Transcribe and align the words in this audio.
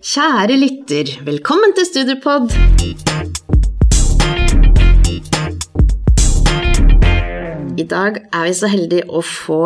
Kjære 0.00 0.56
lytter, 0.56 1.10
velkommen 1.26 1.74
til 1.76 1.84
Studiopod. 1.84 2.46
I 7.78 7.84
dag 7.88 8.16
er 8.32 8.46
vi 8.46 8.54
så 8.56 8.70
heldige 8.72 9.04
å 9.12 9.20
få 9.24 9.60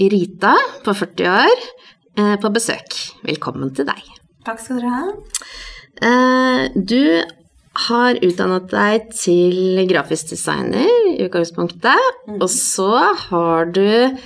Rita 0.00 0.54
på 0.86 0.94
40 0.94 1.28
år 1.32 1.52
eh, 1.60 2.36
på 2.42 2.52
besøk. 2.54 2.96
Velkommen 3.26 3.74
til 3.74 3.88
deg. 3.90 4.00
Takk 4.46 4.62
skal 4.62 4.80
dere 4.80 4.94
ha. 4.94 5.12
Eh, 6.06 6.64
Du 6.74 7.22
har 7.90 8.18
utdannet 8.22 8.70
deg 8.70 9.10
til 9.14 9.84
grafisk 9.90 10.30
designer 10.34 10.86
i 11.10 11.18
utgangspunktet, 11.26 12.26
og 12.38 12.48
så 12.50 12.90
har 13.28 13.70
du 13.74 14.16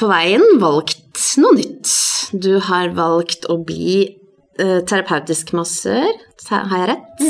på 0.00 0.08
veien 0.08 0.44
valgt 0.60 1.00
noe 1.40 1.56
nytt. 1.56 1.92
Du 2.32 2.56
har 2.68 2.92
valgt 2.96 3.44
å 3.52 3.58
bli 3.60 4.18
terapeutisk 4.58 5.54
massør, 5.56 6.10
har 6.50 6.72
jeg 6.76 6.88
rett? 6.90 7.22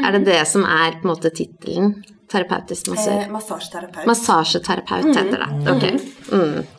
Er 0.00 0.16
det 0.16 0.24
det 0.28 0.40
som 0.48 0.64
er 0.64 0.96
på 1.00 1.04
en 1.04 1.12
måte 1.12 1.32
tittelen? 1.34 1.94
Terapeutisk 2.30 2.92
massør? 2.92 3.24
Eh, 3.24 3.30
massasjeterapeut. 3.32 4.06
Massasjeterapeut 4.06 5.08
heter 5.16 5.42
det. 5.42 5.50
Ok. 5.72 5.84
Mm. 6.30 6.60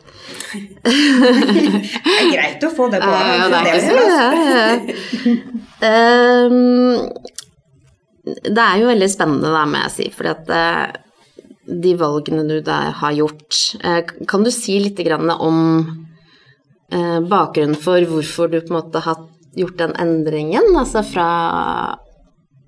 Det 0.52 0.92
er 2.12 2.28
greit 2.32 2.64
å 2.64 2.70
få 2.72 2.86
det 2.92 3.00
på. 3.02 3.08
Ja, 3.12 3.46
det 3.52 3.58
er 3.58 3.64
ikke 3.68 3.80
så 3.84 3.94
ja, 3.98 4.28
ja. 4.52 5.34
Ehm, 5.88 7.08
Det 8.22 8.64
er 8.64 8.80
jo 8.80 8.90
veldig 8.90 9.08
spennende, 9.10 9.52
da, 9.52 9.64
må 9.68 9.80
jeg 9.84 9.94
si, 9.96 10.08
fordi 10.14 10.32
at 10.32 10.52
eh, 10.56 10.86
de 11.84 11.94
valgene 11.98 12.44
du 12.48 12.56
da 12.64 12.78
har 13.00 13.16
gjort 13.16 13.58
eh, 13.82 14.00
Kan 14.28 14.44
du 14.46 14.50
si 14.54 14.78
litt 14.82 15.00
om 15.08 15.58
eh, 16.92 17.20
bakgrunnen 17.20 17.78
for 17.78 18.08
hvorfor 18.12 18.52
du 18.52 18.60
på 18.60 18.72
en 18.72 18.78
måte 18.78 19.04
har 19.04 19.20
gjort 19.56 19.78
den 19.78 19.94
endringen? 20.00 20.72
Altså 20.76 21.02
fra 21.06 21.28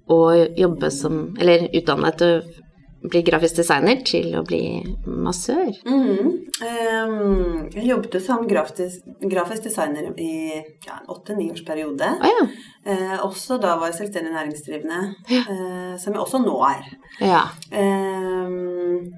å 0.05 0.21
jobbe 0.57 0.91
som 0.93 1.31
Eller 1.41 1.69
utdannet 1.73 2.19
til 2.21 2.35
å 2.37 3.09
bli 3.09 3.21
grafisk 3.25 3.59
designer 3.61 4.01
til 4.07 4.33
å 4.39 4.43
bli 4.47 4.63
massør? 5.05 5.73
Mhm. 5.85 6.31
Um, 6.65 7.69
jeg 7.75 7.89
jobbet 7.91 8.17
som 8.25 8.47
grafisk, 8.49 9.05
grafisk 9.21 9.67
designer 9.67 10.07
i 10.21 10.63
ja, 10.87 11.01
en 11.01 11.11
åtte-ni 11.13 11.51
års 11.53 11.65
periode. 11.67 12.09
Ja. 12.25 12.47
uh, 12.89 13.17
også 13.27 13.59
da 13.61 13.75
var 13.77 13.91
jeg 13.91 13.99
selvstendig 13.99 14.33
næringsdrivende, 14.33 15.01
eh, 15.29 15.95
som 16.01 16.15
jeg 16.15 16.23
også 16.23 16.41
nå 16.47 16.57
er. 16.71 16.89
ja. 17.21 17.45
Um, 17.73 19.13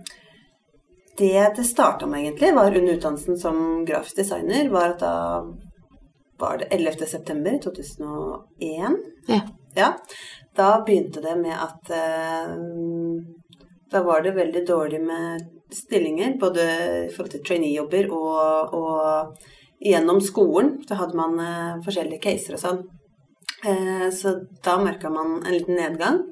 det 1.16 1.52
det 1.56 1.64
starta 1.64 2.06
med, 2.06 2.20
egentlig, 2.24 2.54
var 2.54 2.74
under 2.76 2.92
utdannelsen 2.92 3.38
som 3.40 3.86
grafisk 3.86 4.18
designer, 4.18 4.68
var 4.68 4.96
at 4.96 5.00
da 5.00 5.14
var 6.38 6.58
det 6.58 6.68
11. 6.74 7.06
september 7.06 7.58
2001. 7.62 8.96
ja. 9.28 9.40
Ja, 9.76 9.90
da 10.56 10.80
begynte 10.86 11.20
det 11.20 11.34
med 11.36 11.52
at 11.52 11.90
eh, 11.92 12.54
Da 13.92 14.00
var 14.02 14.22
det 14.24 14.30
veldig 14.32 14.62
dårlig 14.66 15.02
med 15.04 15.42
stillinger, 15.70 16.38
både 16.40 16.62
i 17.06 17.10
forhold 17.12 17.30
til 17.34 17.42
trainee-jobber 17.44 18.08
og, 18.16 18.72
og 18.74 19.36
gjennom 19.84 20.20
skolen. 20.24 20.78
Så 20.88 20.96
hadde 20.96 21.18
man 21.18 21.36
eh, 21.44 21.74
forskjellige 21.84 22.22
caser 22.24 22.56
og 22.56 22.62
sånn. 22.62 22.80
Eh, 23.68 24.06
så 24.16 24.32
da 24.64 24.78
merka 24.80 25.10
man 25.12 25.42
en 25.44 25.52
liten 25.54 25.76
nedgang. 25.76 26.22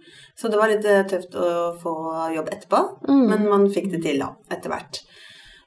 Så 0.40 0.48
det 0.48 0.58
var 0.58 0.72
litt 0.72 0.88
eh, 0.88 1.04
tøft 1.10 1.36
å 1.36 1.74
få 1.82 1.94
jobb 2.34 2.48
etterpå, 2.54 2.80
Mm. 3.08 3.26
men 3.28 3.44
man 3.50 3.68
fikk 3.76 3.90
det 3.92 4.00
til 4.08 4.24
da, 4.24 4.32
etter 4.50 4.72
hvert. 4.72 5.02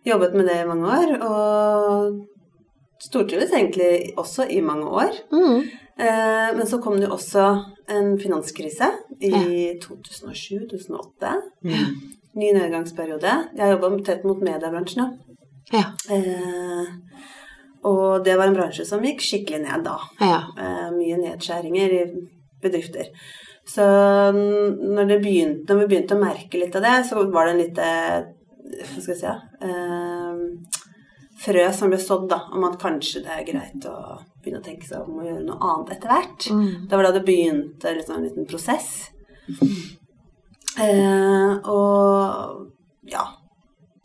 Jobbet 0.07 0.33
med 0.33 0.49
det 0.49 0.57
i 0.63 0.67
mange 0.67 0.97
år, 0.97 1.13
og 1.29 2.25
stortrives 3.07 3.53
egentlig 3.55 4.13
også 4.19 4.47
i 4.51 4.61
mange 4.61 4.91
år. 5.01 5.17
Mm. 5.31 5.63
Eh, 5.97 6.49
men 6.57 6.67
så 6.69 6.81
kom 6.83 6.99
det 6.99 7.07
jo 7.07 7.15
også 7.15 7.47
en 7.89 8.13
finanskrise 8.21 8.91
i 9.23 9.33
2007-2008. 9.83 11.33
Ny 12.37 12.51
nedgangsperiode. 12.53 13.33
Jeg 13.57 13.73
jobba 13.73 13.91
tett 14.05 14.27
mot 14.27 14.43
mediebransjen. 14.43 15.17
ja. 15.73 15.89
Eh, 16.11 16.93
og 17.87 18.23
det 18.25 18.33
var 18.35 18.49
en 18.49 18.55
bransje 18.57 18.83
som 18.87 19.03
gikk 19.05 19.21
skikkelig 19.23 19.61
ned 19.63 19.83
da. 19.85 19.97
ja. 20.19 20.39
Eh, 20.59 20.87
mye 20.95 21.19
nedskjæringer 21.21 21.93
i 21.93 22.01
bedrifter. 22.61 23.11
Så 23.67 23.83
når, 24.33 25.05
det 25.05 25.19
begynte, 25.21 25.73
når 25.73 25.83
vi 25.83 25.87
begynte 25.91 26.15
å 26.15 26.21
merke 26.21 26.59
litt 26.59 26.75
av 26.79 26.85
det, 26.87 26.95
så 27.07 27.21
var 27.31 27.47
det 27.47 27.53
en 27.53 27.61
lite 27.61 27.87
Hva 28.67 29.01
skal 29.01 29.11
jeg 29.13 29.19
si 29.19 29.27
ja, 29.27 29.35
eh, 29.63 30.76
Frø 31.37 31.63
som 31.73 31.91
ble 31.91 31.99
sådd, 32.01 32.29
da, 32.31 32.39
om 32.53 32.63
at 32.65 32.79
kanskje 32.81 33.21
det 33.25 33.33
er 33.35 33.43
greit 33.45 33.83
å 33.85 33.97
begynne 34.41 34.61
å 34.61 34.65
tenke 34.65 34.87
seg 34.89 35.05
om 35.05 35.19
å 35.21 35.25
gjøre 35.27 35.43
noe 35.45 35.57
annet 35.69 35.91
etter 35.97 36.13
hvert. 36.13 36.47
Mm. 36.49 36.87
Det 36.89 36.97
var 36.97 37.05
da 37.07 37.11
det 37.13 37.25
begynte 37.27 37.93
liksom, 37.93 38.15
en 38.17 38.25
liten 38.25 38.47
prosess. 38.49 38.89
Eh, 40.77 41.53
og 41.71 43.07
ja 43.09 43.23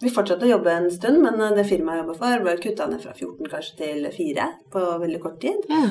Vi 0.01 0.09
fortsatte 0.15 0.47
å 0.47 0.53
jobbe 0.55 0.73
en 0.73 0.87
stund, 0.91 1.19
men 1.21 1.41
det 1.57 1.67
firmaet 1.69 1.99
jeg 1.99 2.05
jobber 2.05 2.19
for, 2.21 2.45
ble 2.47 2.55
kutta 2.63 2.87
ned 2.91 3.03
fra 3.03 3.13
14 3.13 3.51
kanskje 3.53 3.77
til 3.83 4.07
4 4.15 4.47
på 4.73 4.85
veldig 5.03 5.21
kort 5.23 5.41
tid. 5.43 5.69
ja. 5.71 5.87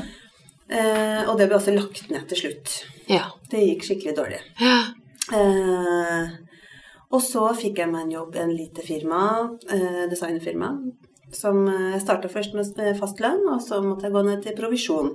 Eh, 0.72 1.28
og 1.28 1.36
det 1.36 1.50
ble 1.50 1.58
også 1.58 1.74
lagt 1.76 2.06
ned 2.14 2.30
til 2.32 2.40
slutt. 2.46 2.76
ja. 3.12 3.26
Det 3.52 3.60
gikk 3.60 3.86
skikkelig 3.88 4.16
dårlig. 4.18 4.42
ja. 4.62 4.80
Eh, 5.36 6.32
og 7.12 7.22
så 7.24 7.44
fikk 7.60 7.82
jeg 7.82 7.92
meg 7.92 8.06
en 8.06 8.14
jobb 8.14 8.36
i 8.36 8.44
en 8.46 8.54
lite 8.56 8.84
firma, 8.88 9.22
eh, 9.70 10.04
designfirma. 10.12 10.70
Som 11.36 11.64
eh, 11.72 11.92
jeg 11.96 12.04
starta 12.04 12.32
først 12.32 12.56
med 12.58 12.80
eh, 12.84 12.96
fast 12.98 13.22
lønn, 13.24 13.44
og 13.54 13.62
så 13.64 13.80
måtte 13.84 14.08
jeg 14.08 14.16
gå 14.16 14.24
ned 14.28 14.44
til 14.44 14.58
provisjon. 14.58 15.14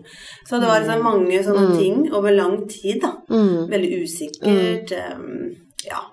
Så 0.49 0.61
det 0.63 0.71
var 0.71 0.83
liksom 0.83 1.05
mange 1.05 1.43
sånne 1.45 1.77
ting 1.77 2.07
over 2.17 2.33
lang 2.35 2.63
tid, 2.71 3.03
da. 3.05 3.13
Mm. 3.29 3.67
Veldig 3.73 4.03
usikkert. 4.05 4.95
Mm. 5.21 5.51
ja. 5.87 6.05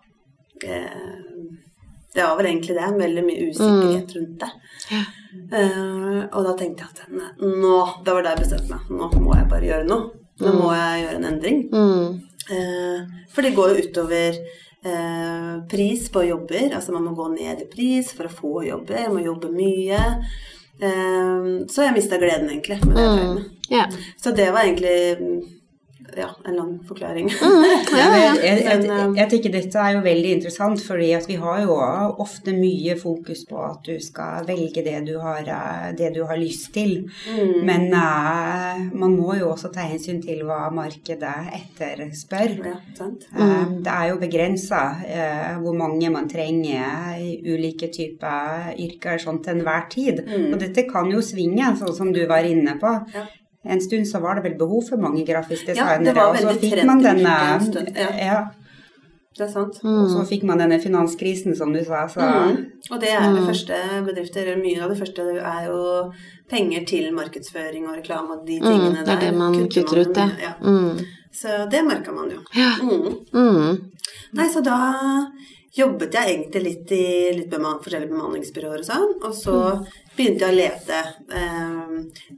Eh, 0.64 1.24
det 2.14 2.24
var 2.24 2.36
vel 2.38 2.46
egentlig 2.52 2.76
det. 2.78 2.90
Veldig 3.00 3.24
mye 3.26 3.46
usikkerhet 3.50 4.16
rundt 4.18 4.44
det. 4.44 4.52
Ja. 4.92 5.04
Eh, 5.58 6.20
og 6.30 6.44
da 6.46 6.58
tenkte 6.60 6.86
jeg 6.86 6.92
at 6.94 7.40
nå, 7.42 7.78
det 8.06 8.14
var 8.14 8.26
da 8.26 8.36
jeg 8.36 8.44
bestemte 8.44 8.76
meg. 8.76 8.92
Nå 9.00 9.24
må 9.24 9.40
jeg 9.40 9.50
bare 9.50 9.70
gjøre 9.72 9.88
noe. 9.90 10.12
Nå 10.44 10.54
må 10.58 10.70
jeg 10.76 11.02
gjøre 11.04 11.18
en 11.20 11.30
endring. 11.30 11.64
Mm. 11.74 12.22
Eh, 12.54 13.18
for 13.34 13.46
det 13.46 13.56
går 13.58 13.72
jo 13.72 13.88
utover 13.88 14.38
eh, 14.38 14.62
pris 15.72 16.10
på 16.12 16.26
jobber. 16.28 16.74
Altså 16.76 16.96
man 16.96 17.06
må 17.08 17.16
gå 17.18 17.28
ned 17.36 17.62
i 17.64 17.70
pris 17.72 18.12
for 18.16 18.28
å 18.28 18.34
få 18.34 18.66
jobber. 18.68 19.06
Man 19.08 19.20
må 19.20 19.26
jobbe 19.28 19.52
mye. 19.54 20.02
Eh, 20.82 21.68
så 21.70 21.86
jeg 21.86 21.96
mista 21.96 22.20
gleden, 22.22 22.50
egentlig, 22.50 22.80
med 22.86 22.96
det 22.98 23.04
jeg 23.04 23.18
drev 23.18 23.36
med. 23.36 23.52
Så 24.22 24.34
det 24.36 24.50
var 24.52 24.68
egentlig 24.68 24.98
mm, 25.20 25.38
ja, 26.18 26.30
en 26.46 26.56
lang 26.56 26.74
forklaring. 26.88 27.30
Ja, 27.94 28.08
ja. 28.18 28.32
jeg, 28.36 28.42
jeg, 28.42 28.64
jeg, 28.66 28.86
eh, 28.90 29.12
jeg 29.18 29.30
tenker 29.32 29.54
dette 29.54 29.82
er 29.82 29.98
jo 29.98 30.02
veldig 30.06 30.32
interessant, 30.38 30.82
fordi 30.82 31.10
at 31.16 31.28
vi 31.30 31.36
har 31.40 31.62
jo 31.64 31.76
ofte 32.24 32.54
mye 32.56 32.96
fokus 33.00 33.44
på 33.50 33.60
at 33.64 33.86
du 33.86 33.98
skal 34.04 34.48
velge 34.48 34.84
det 34.86 34.96
du 35.08 35.14
har, 35.22 35.42
eh, 35.44 35.90
det 35.98 36.14
du 36.16 36.24
har 36.30 36.40
lyst 36.40 36.72
til. 36.76 37.04
Mm. 37.28 37.54
Men 37.68 37.86
uh, 37.94 38.82
man 38.98 39.16
må 39.18 39.38
jo 39.40 39.52
også 39.52 39.72
ta 39.74 39.86
hensyn 39.88 40.22
til 40.24 40.44
hva 40.48 40.68
markedet 40.74 41.36
etterspør. 41.60 42.56
Ja, 42.72 42.76
sant? 42.98 43.28
Eh, 43.34 43.62
Det 43.84 43.94
er 43.94 44.10
jo 44.12 44.20
begrensa 44.22 44.82
hvor 45.62 45.76
mange 45.78 46.10
man 46.14 46.28
trenger 46.30 47.20
i 47.20 47.36
ulike 47.46 47.90
typer 47.94 48.74
yrker 48.80 49.22
sånn 49.22 49.42
til 49.44 49.58
enhver 49.58 49.88
tid. 49.92 50.24
Og 50.24 50.58
dette 50.62 50.88
kan 50.90 51.10
jo 51.12 51.22
svinge, 51.24 51.74
sånn 51.80 51.96
som 51.96 52.14
du 52.16 52.24
var 52.30 52.48
inne 52.48 52.78
på. 52.82 52.94
Ja. 53.14 53.28
En 53.66 53.80
stund 53.82 54.08
så 54.08 54.20
var 54.22 54.36
det 54.36 54.44
vel 54.44 54.58
behov 54.60 54.84
for 54.90 54.98
mange 54.98 55.26
grafiske 55.26 55.76
Ja, 55.76 55.98
det 55.98 56.06
designere, 56.06 56.16
var 56.16 56.36
og 56.36 56.38
så 56.38 56.60
fikk 56.60 56.84
man 56.86 57.02
denne 57.04 57.36
en 57.54 57.62
stund, 57.72 57.88
ja. 57.96 58.10
ja, 58.20 58.42
Det 59.38 59.46
er 59.48 59.52
sant. 59.54 59.80
og 59.84 60.10
så 60.12 60.26
fikk 60.30 60.44
man 60.44 60.60
denne 60.60 60.80
finanskrisen, 60.84 61.56
som 61.56 61.72
du 61.74 61.80
sa. 61.84 62.04
Så 62.08 62.20
Mm. 62.20 62.66
Og 62.92 63.00
det 63.00 63.10
er 63.10 63.34
det 63.34 63.46
første 63.48 63.78
bedrifter 64.06 64.42
eller 64.48 64.62
Mye 64.62 64.84
av 64.84 64.90
det 64.92 65.00
første 65.00 65.22
er 65.40 65.66
jo 65.70 66.12
penger 66.50 66.86
til 66.86 67.12
markedsføring 67.14 67.88
og 67.88 67.96
reklame 67.98 68.36
og 68.40 68.46
de 68.46 68.60
tingene 68.60 69.00
Mm, 69.00 69.06
det 69.06 69.10
er 69.10 69.20
der. 69.20 69.32
det 69.32 69.34
man 69.38 69.54
kutter 69.70 70.02
ut, 70.02 70.14
det. 70.14 70.30
ja. 70.42 70.54
Mm. 70.62 71.00
Så 71.32 71.70
det 71.72 71.82
merka 71.86 72.12
man 72.12 72.30
jo. 72.30 72.40
Ja. 72.54 72.76
Mm. 72.82 73.26
Mm. 73.34 73.92
Nei, 74.34 74.48
så 74.50 74.62
da 74.64 75.28
jobbet 75.76 76.14
jeg 76.14 76.28
egentlig 76.36 76.64
litt 76.64 76.92
i 76.92 77.34
litt 77.34 77.50
beman 77.50 77.80
forskjellige 77.82 78.12
bemanningsbyråer 78.12 78.80
og 78.80 78.86
sånn, 78.86 79.14
og 79.24 79.34
så 79.34 79.86
begynte 80.16 80.46
jeg 80.46 80.54
å 80.54 80.60
lete. 80.60 81.00
Eh, 81.34 82.38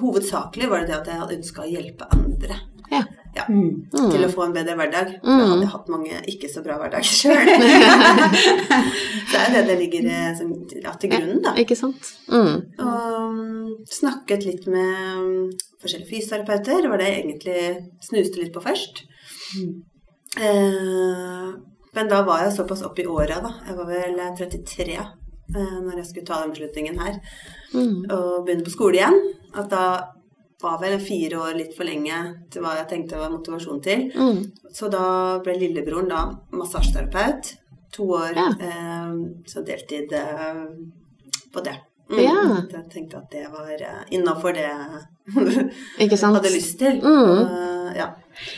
hovedsakelig 0.00 0.68
var 0.70 0.80
det 0.80 0.88
det 0.92 0.96
at 1.00 1.06
jeg 1.10 1.20
hadde 1.20 1.36
ønska 1.40 1.62
å 1.64 1.70
hjelpe 1.72 2.08
andre. 2.16 2.60
Ja. 2.92 3.02
Ja, 3.32 3.46
Mm. 3.48 3.88
Til 3.90 4.24
å 4.26 4.28
få 4.28 4.42
en 4.44 4.52
bedre 4.52 4.74
hverdag. 4.76 5.14
For 5.22 5.30
Mm. 5.30 5.38
jeg 5.40 5.48
hadde 5.48 5.68
hatt 5.72 5.86
mange 5.88 6.18
ikke 6.28 6.50
så 6.52 6.60
bra 6.62 6.74
hverdager 6.76 7.08
sjøl. 7.08 7.48
så 9.32 9.38
er 9.40 9.54
det 9.54 9.62
det 9.70 9.76
ligger 9.80 10.04
eh, 10.12 10.34
som, 10.36 10.50
ja, 10.82 10.92
til 11.00 11.10
grunnen, 11.14 11.40
da. 11.42 11.54
Ikke 11.56 11.76
sant? 11.78 12.10
Mm. 12.28 12.60
Og 12.76 13.32
mm, 13.32 13.70
snakket 13.88 14.44
litt 14.44 14.66
med 14.68 14.92
mm, 15.22 15.48
forskjellige 15.80 16.10
fysioterapeuter. 16.10 16.82
Det 16.84 16.90
var 16.92 17.00
det 17.00 17.08
jeg 17.08 17.22
egentlig 17.24 17.62
snuste 18.04 18.42
litt 18.42 18.52
på 18.52 18.60
først. 18.66 19.00
Eh, 20.36 21.48
men 21.94 22.08
da 22.08 22.22
var 22.28 22.44
jeg 22.44 22.54
såpass 22.56 22.84
opp 22.86 22.98
i 23.00 23.06
åra, 23.08 23.40
da. 23.44 23.54
Jeg 23.68 23.76
var 23.80 23.88
vel 23.90 24.20
33 24.38 24.96
eh, 25.00 25.78
når 25.82 25.96
jeg 26.02 26.08
skulle 26.10 26.28
ta 26.28 26.42
den 26.44 26.52
beslutningen 26.54 27.00
her. 27.00 27.18
Mm. 27.72 27.98
Og 28.12 28.44
begynne 28.46 28.64
på 28.68 28.76
skole 28.76 29.00
igjen. 29.00 29.18
At 29.54 29.70
da 29.70 29.84
var 30.62 30.78
vel 30.80 31.00
fire 31.02 31.40
år 31.42 31.56
litt 31.58 31.72
for 31.76 31.84
lenge 31.88 32.18
til 32.52 32.62
hva 32.62 32.76
jeg 32.78 32.88
tenkte 32.92 33.18
var 33.18 33.32
motivasjon 33.34 33.80
til. 33.82 34.04
Mm. 34.14 34.44
Så 34.72 34.88
da 34.92 35.38
ble 35.42 35.56
lillebroren 35.58 36.08
da 36.08 36.20
massasjeterapeut. 36.54 37.56
To 37.92 38.06
år, 38.16 38.32
Ja. 38.38 38.46
eh, 38.56 39.10
så 39.46 39.60
deltid 39.66 40.12
eh, 40.16 40.62
på 41.52 41.60
det. 41.66 41.74
Mm. 42.08 42.18
Ja. 42.22 42.38
Jeg 42.72 42.86
tenkte 42.92 43.18
at 43.18 43.30
det 43.30 43.42
var 43.52 43.68
eh, 43.72 43.98
innafor 44.16 44.52
det 44.56 44.68
Ikke 45.98 46.14
jeg 46.14 46.18
sant? 46.18 46.36
hadde 46.38 46.50
lyst 46.54 46.78
til. 46.80 46.98
Mm. 47.02 47.42
Uh, 47.52 47.92
ja. 47.96 48.08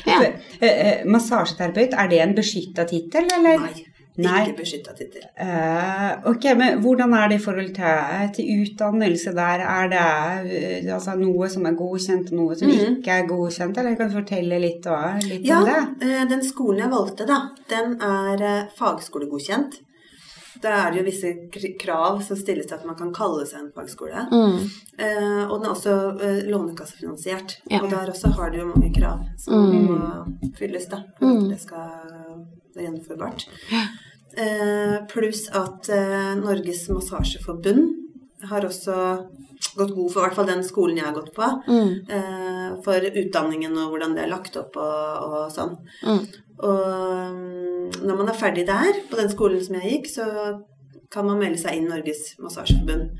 Ja. 0.06 0.20
Eh, 0.22 0.68
eh, 0.70 1.04
Massasjeterapeut, 1.06 1.92
er 1.98 2.08
det 2.12 2.20
en 2.22 2.34
beskytta 2.36 2.86
tittel, 2.88 3.26
eller? 3.36 3.58
Nei. 3.66 3.84
Nei. 4.16 4.44
Ikke 4.46 4.60
beskytta 4.60 4.92
tittel. 4.94 5.24
Uh, 5.40 6.30
ok, 6.30 6.44
men 6.56 6.78
hvordan 6.84 7.14
er 7.18 7.28
det 7.32 7.40
i 7.40 7.42
forhold 7.42 7.72
til, 7.74 8.28
til 8.36 8.60
utdannelse 8.62 9.32
der? 9.34 9.64
Er 9.66 9.88
det 9.90 10.52
eh, 10.54 10.94
altså, 10.94 11.16
noe 11.18 11.48
som 11.50 11.66
er 11.66 11.74
godkjent, 11.74 12.30
og 12.30 12.38
noe 12.38 12.54
som 12.54 12.68
Mhm. 12.68 13.00
ikke 13.00 13.10
er 13.10 13.26
godkjent? 13.26 13.76
Eller 13.82 13.96
kan 13.98 14.08
du 14.12 14.14
fortelle 14.20 14.60
litt, 14.62 14.82
da, 14.84 15.16
litt 15.24 15.44
Ja, 15.44 15.58
om 15.58 15.64
det? 15.66 16.06
eh, 16.06 16.24
den 16.30 16.44
skolen 16.46 16.78
jeg 16.84 16.90
valgte, 16.94 17.26
da, 17.26 17.40
den 17.68 17.96
er 18.00 18.44
uh, 18.44 18.70
fagskolegodkjent. 18.78 19.80
Da 20.62 20.70
er 20.86 20.92
det 20.92 21.00
jo 21.02 21.04
visse 21.10 21.74
krav 21.82 22.22
som 22.24 22.36
stilles 22.38 22.66
til 22.70 22.74
at 22.78 22.86
man 22.86 22.94
kan 22.96 23.10
kalle 23.12 23.42
seg 23.44 23.58
en 23.64 23.72
fagskole. 23.74 24.22
Mm. 24.30 24.70
Eh, 24.96 25.42
og 25.50 25.58
den 25.58 25.66
er 25.66 25.74
også 25.74 25.94
lånekassefinansiert. 26.48 27.56
Ja. 27.70 27.82
Og 27.82 27.90
der 27.90 28.10
også 28.12 28.30
har 28.38 28.50
du 28.50 28.58
jo 28.62 28.66
mange 28.70 28.92
krav 28.94 29.26
som 29.36 29.70
Mm. 29.72 29.86
må 29.90 30.52
fylles 30.56 30.86
da, 30.88 31.02
for 31.18 31.26
at 31.26 31.50
det 31.50 31.60
skal 31.60 31.90
gjennomførbart. 32.82 33.46
Eh, 34.36 34.96
pluss 35.12 35.46
at 35.54 35.88
eh, 35.94 36.34
Norges 36.40 36.88
Massasjeforbund 36.90 37.84
har 38.50 38.66
også 38.66 38.96
gått 39.78 39.92
god 39.94 40.10
for, 40.12 40.20
i 40.20 40.24
hvert 40.26 40.36
fall 40.36 40.48
den 40.50 40.64
skolen 40.66 40.98
jeg 40.98 41.06
har 41.06 41.14
gått 41.16 41.30
på, 41.36 41.46
Mm. 41.70 41.92
eh, 42.10 42.72
for 42.84 43.06
utdanningen 43.22 43.78
og 43.78 43.92
hvordan 43.94 44.14
det 44.16 44.24
er 44.24 44.32
lagt 44.32 44.56
opp 44.60 44.76
og, 44.76 45.28
og 45.28 45.52
sånn. 45.54 45.76
Mm. 46.02 46.24
Og 46.64 46.82
mm, 47.38 48.02
når 48.04 48.18
man 48.18 48.28
er 48.28 48.38
ferdig 48.38 48.66
der, 48.68 49.00
på 49.10 49.16
den 49.18 49.30
skolen 49.32 49.62
som 49.64 49.78
jeg 49.78 49.90
gikk, 49.94 50.10
så 50.12 50.26
kan 51.10 51.26
man 51.26 51.38
melde 51.38 51.58
seg 51.62 51.78
inn 51.78 51.88
Norges 51.90 52.34
Massasjeforbund. 52.42 53.14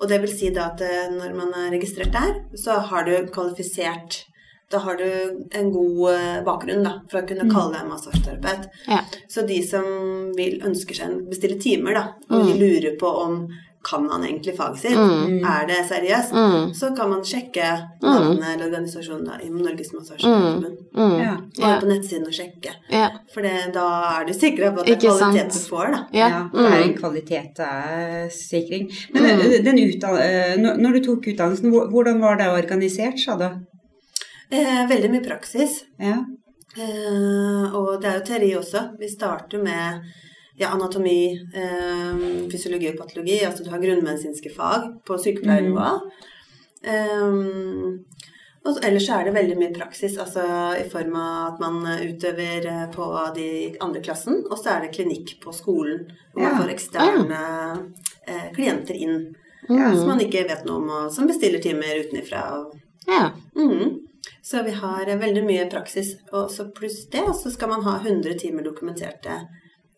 Og 0.00 0.08
det 0.10 0.18
vil 0.24 0.32
si 0.32 0.48
da 0.50 0.70
at 0.72 0.80
når 1.14 1.34
man 1.38 1.52
er 1.54 1.70
registrert 1.76 2.12
der, 2.12 2.40
så 2.58 2.80
har 2.90 3.04
du 3.06 3.12
kvalifisert 3.32 4.24
Da 4.70 4.78
har 4.78 4.96
du 4.96 5.44
en 5.52 5.70
god 5.72 6.14
eh, 6.14 6.38
bakgrunn 6.46 6.82
da, 6.84 6.94
for 7.10 7.20
å 7.20 7.26
kunne 7.28 7.50
kalle 7.52 7.74
deg 7.76 7.88
massasjeterapeut. 7.90 8.64
Ja. 8.88 9.00
Så 9.28 9.46
de 9.46 9.60
som 9.62 9.84
vil 10.36 10.60
ønsker 10.64 10.94
seg 10.96 11.06
en 11.10 11.20
bestille 11.30 11.60
timer, 11.60 11.94
da, 11.94 12.04
og 12.30 12.46
de 12.48 12.54
lurer 12.58 12.96
på 12.98 13.06
om 13.26 13.46
kan 13.84 14.06
han 14.08 14.22
egentlig 14.24 14.54
faget 14.56 14.78
sitt, 14.80 14.96
Mm. 14.96 15.42
er 15.44 15.66
det 15.68 15.76
seriøst, 15.84 16.32
Mm. 16.32 16.70
så 16.74 16.96
kan 16.96 17.10
man 17.10 17.20
sjekke 17.20 17.66
navnet 18.00 18.54
eller 18.54 18.70
organisasjonen 18.70 19.26
da, 19.26 19.34
i 19.44 19.50
Norges 19.50 19.92
Massasjeforbund. 19.92 20.78
Mm. 20.96 21.18
Ja. 21.20 21.36
Bare 21.60 21.74
Ja. 21.74 21.80
på 21.80 21.86
nettsiden 21.90 22.26
og 22.26 22.32
sjekke. 22.32 22.72
Ja. 22.90 23.10
For 23.34 23.42
det, 23.42 23.74
da 23.74 24.20
er 24.20 24.24
du 24.24 24.32
sikra 24.32 24.72
på 24.72 24.80
at 24.80 24.86
det 24.86 25.04
er 25.04 25.10
kvalitet 25.10 25.52
du 25.52 25.58
får, 25.68 25.92
da. 25.92 26.06
Ja. 26.14 26.48
Det 26.50 26.60
er 26.64 26.82
en 26.82 26.94
Mm. 26.94 26.98
kvalitetssikring. 27.02 28.90
Men 29.12 29.24
eh, 29.26 29.62
den 29.62 29.76
når 29.76 30.76
når 30.80 30.92
du 30.94 31.00
tok 31.04 31.26
utdannelsen, 31.34 31.70
hvordan 31.70 32.20
var 32.20 32.36
det 32.36 32.46
organisert, 32.48 33.18
sa 33.18 33.36
du? 33.36 33.48
Eh, 34.50 34.86
veldig 34.88 35.10
mye 35.10 35.24
praksis. 35.24 35.84
Ja. 35.98 36.18
Eh, 36.76 37.74
og 37.74 38.00
det 38.02 38.10
er 38.10 38.18
jo 38.18 38.26
teori 38.28 38.52
også. 38.58 38.84
Vi 38.98 39.08
starter 39.08 39.62
med 39.62 40.02
ja, 40.58 40.68
anatomi, 40.74 41.32
eh, 41.54 42.48
fysiologi 42.52 42.90
og 42.92 42.98
patologi. 43.00 43.40
Altså 43.46 43.64
du 43.64 43.70
har 43.70 43.78
grunnmedisinske 43.82 44.52
fag 44.54 44.90
på 45.06 45.18
sykepleiernivå. 45.18 45.88
Eh, 46.84 47.98
og 48.64 48.74
så- 48.74 48.82
ellers 48.86 49.08
er 49.10 49.24
det 49.24 49.34
veldig 49.34 49.56
mye 49.58 49.74
praksis, 49.74 50.16
altså 50.18 50.44
i 50.80 50.88
form 50.88 51.16
av 51.16 51.54
at 51.54 51.60
man 51.60 51.82
utøver 51.84 52.64
eh, 52.66 52.86
på 52.90 53.34
de 53.34 53.76
andre 53.80 54.00
klassen, 54.00 54.44
og 54.50 54.58
så 54.58 54.70
er 54.76 54.80
det 54.82 54.94
klinikk 54.96 55.40
på 55.40 55.52
skolen, 55.52 56.06
hvor 56.34 56.42
Ja. 56.42 56.52
man 56.52 56.62
får 56.62 56.74
eksterne 56.74 57.94
eh, 58.26 58.52
klienter 58.54 58.94
inn. 58.94 59.34
Ja. 59.68 59.94
Som 59.94 60.08
man 60.08 60.18
ikke 60.20 60.46
vet 60.48 60.64
noe 60.66 60.76
om, 60.76 60.88
og 60.90 61.12
som 61.12 61.26
bestiller 61.26 61.60
timer 61.60 62.04
utenfra. 62.04 62.70
Ja. 63.06 63.30
Mhm. 63.56 64.03
Så 64.44 64.62
vi 64.62 64.70
har 64.76 65.08
eh, 65.08 65.16
veldig 65.18 65.44
mye 65.46 65.68
praksis, 65.72 66.14
og 66.32 66.50
så 66.52 66.68
pluss 66.76 67.06
det, 67.12 67.24
så 67.42 67.52
skal 67.52 67.70
man 67.72 67.84
ha 67.86 67.98
100 68.02 68.34
timer 68.42 68.66
dokumenterte 68.66 69.38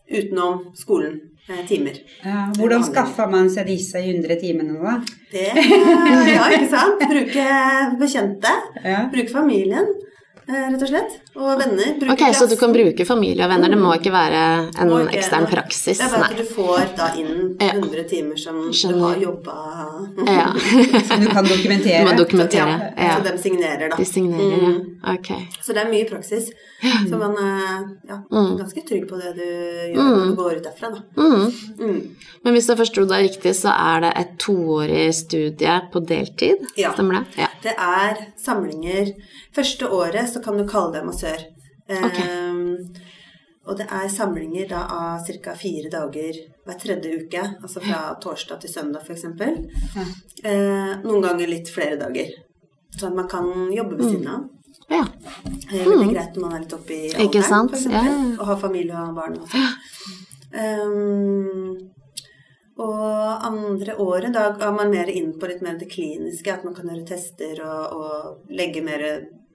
utenom 0.06 0.69
skolen. 0.78 1.19
Eh, 1.48 1.66
timer. 1.66 1.98
Ja, 2.22 2.52
hvordan 2.58 2.84
skaffa 2.87 3.26
man 3.31 3.50
seg 3.50 3.69
disse 3.70 3.98
100 4.02 4.38
timene, 4.40 4.78
da? 4.82 4.96
Det 5.31 5.50
Ja, 6.37 6.46
ikke 6.50 6.70
sant? 6.70 7.02
Bruke 7.10 7.46
bekjente. 8.00 8.54
Ja. 8.82 9.04
Bruke 9.12 9.31
familien, 9.34 9.93
eh, 10.46 10.64
rett 10.70 10.82
og 10.82 10.90
slett. 10.90 11.20
Og 11.36 11.58
venner. 11.60 11.98
Bruke 12.00 12.12
Ok, 12.16 12.22
så 12.34 12.46
du 12.48 12.56
kan 12.56 12.72
bruke 12.72 13.04
familie 13.06 13.44
og 13.44 13.50
venner, 13.52 13.68
det 13.68 13.78
må 13.78 13.92
ikke 13.98 14.12
være 14.12 14.42
en 14.80 14.90
ikke- 14.90 15.16
ekstern 15.18 15.46
praksis? 15.50 15.98
Det 15.98 16.06
er 16.06 16.10
bare 16.16 16.30
at 16.30 16.36
du 16.36 16.44
får 16.44 16.96
da 16.96 17.08
inn 17.20 17.56
Ja. 17.60 17.72
100 17.74 18.04
timer 18.08 18.36
som 18.38 18.70
du 18.70 18.98
har 19.04 19.16
jobba 19.16 19.56
Ja. 20.26 20.52
Som 21.08 21.20
du 21.20 21.26
kan 21.28 21.44
dokumentere? 21.44 22.04
Du 22.04 22.10
må 22.10 22.16
dokumentere. 22.16 22.92
Ja, 22.96 23.04
Ja. 23.06 23.16
Så 23.18 23.22
de 23.32 23.38
signerer, 23.38 23.90
da. 23.90 23.96
De 23.96 24.04
signerer, 24.04 24.56
Mm. 24.56 24.96
ja. 25.04 25.12
Ok. 25.12 25.28
Så 25.62 25.74
det 25.74 25.84
er 25.84 25.90
mye 25.90 26.08
praksis. 26.08 26.50
Så 27.08 27.18
man 27.18 27.32
er 27.32 27.84
ja, 28.08 28.16
er 28.30 28.56
ganske 28.58 28.82
trygg 28.88 29.06
på 29.08 29.16
det 29.20 29.34
du 29.36 29.42
gjør 29.94 30.02
når 30.02 30.26
du 30.30 30.34
går 30.36 30.56
ut 30.56 30.62
derfra, 30.64 30.90
da. 30.94 31.00
Mm. 31.16 31.52
Mm. 31.80 32.02
Men 32.44 32.52
hvis 32.54 32.66
jeg 32.68 32.76
forsto 32.78 33.06
deg 33.08 33.24
riktig, 33.30 33.54
så 33.54 33.72
er 33.72 34.00
det 34.00 34.12
et 34.16 34.38
toårig 34.38 35.14
studie 35.14 35.80
på 35.92 36.00
deltid? 36.06 36.56
Ja. 36.76 36.92
Stemmer 36.92 37.20
det? 37.20 37.38
Ja. 37.38 37.46
Det 37.62 37.74
er 37.78 38.26
samlinger 38.38 39.12
Første 39.56 39.88
året 39.88 40.28
så 40.28 40.42
kan 40.44 40.58
du 40.58 40.66
kalle 40.68 40.92
deg 40.92 41.04
massør. 41.26 41.46
Okay. 41.87 42.28
Um, 42.50 42.78
og 43.67 43.78
det 43.81 43.87
er 43.90 44.08
samlinger 44.11 44.69
da 44.70 44.84
av 44.94 45.26
ca. 45.43 45.55
fire 45.58 45.90
dager 45.90 46.38
hver 46.67 46.78
tredje 46.78 47.17
uke. 47.23 47.43
Altså 47.62 47.82
fra 47.82 48.14
torsdag 48.23 48.61
til 48.62 48.70
søndag, 48.70 49.02
f.eks. 49.02 49.25
Ja. 49.96 50.05
Uh, 50.46 50.93
noen 51.02 51.23
ganger 51.25 51.50
litt 51.50 51.70
flere 51.73 51.99
dager. 51.99 52.31
Sånn 52.96 53.12
at 53.12 53.19
man 53.19 53.28
kan 53.28 53.73
jobbe 53.75 53.99
ved 53.99 54.11
siden 54.12 54.28
av. 54.31 54.46
ja. 54.90 55.02
Det 55.67 55.81
er 55.82 55.88
veldig 55.90 56.12
greit 56.12 56.37
når 56.37 56.44
man 56.44 56.55
er 56.55 56.62
litt 56.62 56.76
oppe 56.76 56.94
i 56.94 57.11
alderen, 57.11 57.90
Ja, 57.90 58.02
ja. 58.06 58.17
og 58.38 58.46
har 58.46 58.58
familie 58.61 59.02
og 59.02 59.17
barn 59.19 59.38
og 59.40 59.49
sånn. 59.50 59.73
Um, 60.56 61.90
og 62.76 63.44
andre 63.49 63.96
året, 63.99 64.31
da 64.37 64.50
er 64.52 64.73
man 64.76 64.93
mer 64.93 65.08
inn 65.11 65.32
på 65.40 65.49
litt 65.50 65.62
mer 65.64 65.78
det 65.81 65.88
kliniske, 65.90 66.52
at 66.52 66.64
man 66.64 66.76
kan 66.76 66.87
gjøre 66.93 67.06
tester 67.08 67.61
og, 67.64 67.96
og 67.96 68.55
legge 68.55 68.84
mer 68.84 69.02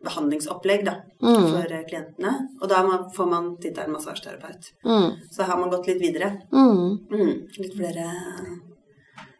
behandlingsopplegg 0.03 0.85
da, 0.85 0.95
Mm. 1.21 1.43
for 1.51 1.71
eh, 1.71 1.83
klientene. 1.89 2.33
Og 2.61 2.69
da 2.69 2.81
får 3.15 3.29
man 3.29 3.57
tittelen 3.61 3.93
massasjeterapeut. 3.93 4.71
Mm. 4.85 5.11
Så 5.31 5.43
har 5.43 5.57
man 5.59 5.69
gått 5.69 5.87
litt 5.87 6.01
videre. 6.01 6.31
Mm. 6.51 6.97
Mm, 7.11 7.47
litt 7.57 7.75
flere 7.77 8.07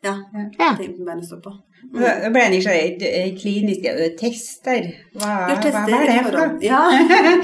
ja, 0.04 0.16
Ja. 0.60 0.76
ting 0.78 0.96
beina 1.06 1.22
står 1.22 1.42
på. 1.42 1.52
på. 1.94 2.00
Da 2.00 2.30
ble 2.30 2.42
jeg 2.46 2.54
nysgjerrig. 2.54 3.40
Kliniske 3.42 4.18
tester, 4.20 4.88
hva, 5.16 5.32
hva, 5.50 5.58
tester 5.62 5.90
hva 5.90 6.00
er 6.00 6.08
det 6.12 6.24
for 6.26 6.38
noe? 6.38 6.62
Ja. 6.62 6.82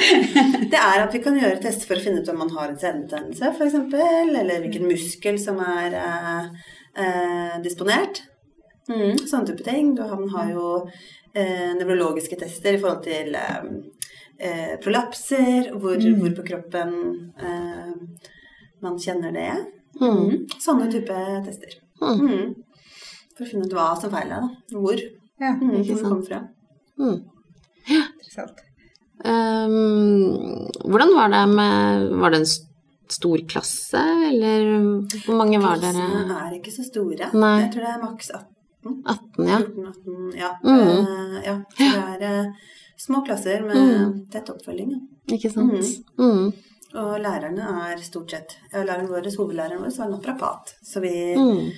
Det 0.71 0.77
er 0.79 1.03
at 1.03 1.13
vi 1.13 1.19
kan 1.23 1.37
gjøre 1.37 1.61
tester 1.61 1.87
for 1.89 1.99
å 1.99 2.03
finne 2.03 2.21
ut 2.21 2.29
om 2.33 2.37
man 2.43 2.49
har 2.55 2.69
en 2.69 2.79
senebetennelse, 2.81 3.51
f.eks., 3.57 3.75
eller 4.41 4.61
hvilken 4.63 4.87
muskel 4.89 5.37
som 5.41 5.59
er 5.65 5.97
eh, 5.97 6.49
eh, 7.03 7.55
disponert. 7.65 8.21
Mm, 8.89 9.17
sånne 9.27 9.47
type 9.51 9.65
ting. 9.67 9.95
Du 9.97 10.03
han 10.07 10.29
har 10.31 10.51
jo 10.53 10.67
nevrologiske 11.35 12.37
tester 12.39 12.73
i 12.73 12.79
forhold 12.81 13.03
til 13.03 13.35
eh, 13.35 13.65
eh, 14.39 14.75
prolapser, 14.83 15.71
hvor, 15.79 15.97
hvor 16.19 16.35
på 16.39 16.45
kroppen 16.47 16.93
eh, 17.37 17.91
man 18.81 18.97
kjenner 19.01 19.33
det. 19.35 19.49
Mm. 20.01 20.17
Mm, 20.17 20.47
sånne 20.61 20.91
type 20.93 21.17
tester. 21.45 21.77
Mm. 22.01 22.21
Mm. 22.21 22.53
For 23.37 23.45
å 23.45 23.49
finne 23.49 23.65
ut 23.65 23.73
hva 23.73 23.89
som 24.01 24.11
feiler 24.13 24.35
deg, 24.37 24.47
da. 24.71 24.77
Hvor. 24.79 25.01
Ja, 25.37 25.51
Mm, 25.53 25.69
hvor 25.69 25.79
Ikke 25.83 25.93
det 25.93 25.97
sant. 25.99 26.09
kommer 26.09 26.25
fra. 26.25 26.39
Mm. 26.97 27.17
interessant. 27.87 28.63
Um, 29.17 30.67
hvordan 30.85 31.13
var 31.15 31.29
det 31.33 31.43
med 31.49 32.09
Var 32.21 32.29
det 32.33 32.39
en 32.39 32.49
stor 33.09 33.37
klasse, 33.49 34.01
eller 34.31 34.65
hvor 35.25 35.37
mange 35.37 35.59
var 35.61 35.77
dere? 35.81 35.93
Klassene 35.93 36.37
er 36.47 36.55
ikke 36.57 36.73
så 36.75 36.83
store. 36.85 37.29
Nei. 37.33 37.53
Jeg 37.63 37.71
tror 37.73 37.85
det 37.85 37.93
er 37.93 38.01
maks 38.03 38.29
18. 38.33 38.45
18, 39.05 39.47
ja. 39.47 39.57
14-18, 39.59 40.37
ja. 40.37 40.51
Mm. 40.63 40.79
Eh, 40.79 41.37
ja. 41.45 41.55
Det 41.77 41.89
er 42.03 42.25
eh, 42.29 42.51
små 42.97 43.21
klasser 43.27 43.61
med 43.67 44.23
tett 44.33 44.49
oppfølging. 44.53 44.91
Ja. 44.95 45.35
Ikke 45.35 45.51
sant? 45.51 45.73
Mm. 46.19 46.51
Og 46.97 47.13
lærerne 47.19 47.65
er 47.91 47.99
stort 48.01 48.31
sett 48.31 48.53
ja, 48.71 48.79
Læreren 48.87 49.09
vår, 49.11 49.27
hovedlæreren 49.37 49.81
vår 49.83 49.91
var 49.99 50.09
naprapat. 50.13 50.75
Så 50.83 51.01
vi 51.03 51.13
Mm. 51.35 51.71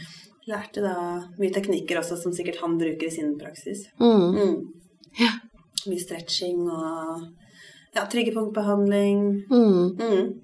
lærte 0.47 0.81
da 0.81 0.95
mye 1.39 1.53
teknikker 1.53 1.99
også 1.99 2.17
som 2.21 2.33
sikkert 2.33 2.61
han 2.61 2.77
bruker 2.77 3.07
i 3.07 3.11
sin 3.11 3.35
praksis. 3.39 3.87
Mm. 3.99 4.35
Mm. 4.35 4.55
Ja. 5.19 5.31
Mye 5.87 5.99
stretching 5.99 6.61
og 6.69 7.25
ja, 7.95 8.05
triggerpunktbehandling. 8.05 9.43
Mm. 9.49 10.39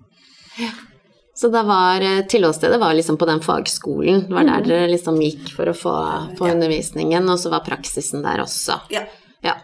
Mm. 1.35 1.41
Så 1.41 1.47
det 1.51 1.63
var, 1.67 2.01
eh, 2.01 2.21
tilholdsstedet 2.31 2.79
var 2.79 2.93
liksom 2.95 3.17
på 3.17 3.25
den 3.27 3.41
fagskolen. 3.43 4.27
Det 4.29 4.33
var 4.33 4.43
der 4.47 4.63
dere 4.63 4.87
liksom 4.87 5.17
gikk 5.19 5.49
for 5.55 5.67
å 5.67 5.73
få, 5.75 5.95
få 6.37 6.47
undervisningen, 6.53 7.27
og 7.29 7.37
så 7.39 7.49
var 7.51 7.59
praksisen 7.65 8.23
der 8.23 8.39
også. 8.39 8.79
Ja. 8.89 9.01
Ja. 9.43 9.55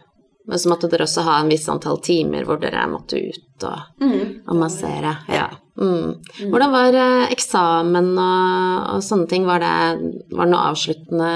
Men 0.47 0.57
så 0.59 0.67
måtte 0.69 0.89
dere 0.91 1.05
også 1.07 1.23
ha 1.23 1.39
en 1.39 1.47
viss 1.49 1.69
antall 1.69 2.01
timer 2.03 2.43
hvor 2.43 2.59
dere 2.59 2.87
måtte 2.91 3.21
ut 3.23 3.63
og, 3.63 3.79
Mm. 4.01 4.41
og 4.47 4.55
massere. 4.57 5.15
Ja. 5.29 5.47
Mm. 5.79 6.17
Hvordan 6.51 6.71
var 6.71 6.93
eh, 6.93 7.31
eksamen 7.31 8.11
og, 8.19 8.95
og 8.97 9.01
sånne 9.05 9.29
ting? 9.29 9.45
Var 9.47 9.59
det, 9.63 10.25
var 10.35 10.45
det 10.45 10.51
noe 10.51 10.67
avsluttende 10.73 11.31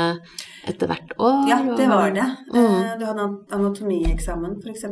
etter 0.69 0.89
hvert 0.91 1.13
år? 1.21 1.41
Ja, 1.49 1.57
det 1.77 1.87
var 1.89 2.11
det. 2.15 2.25
Mm. 2.53 2.59
Eh, 2.65 2.93
Du 2.99 3.05
hadde 3.05 3.27
anatomieksamen, 3.57 4.57
f.eks. 4.63 4.85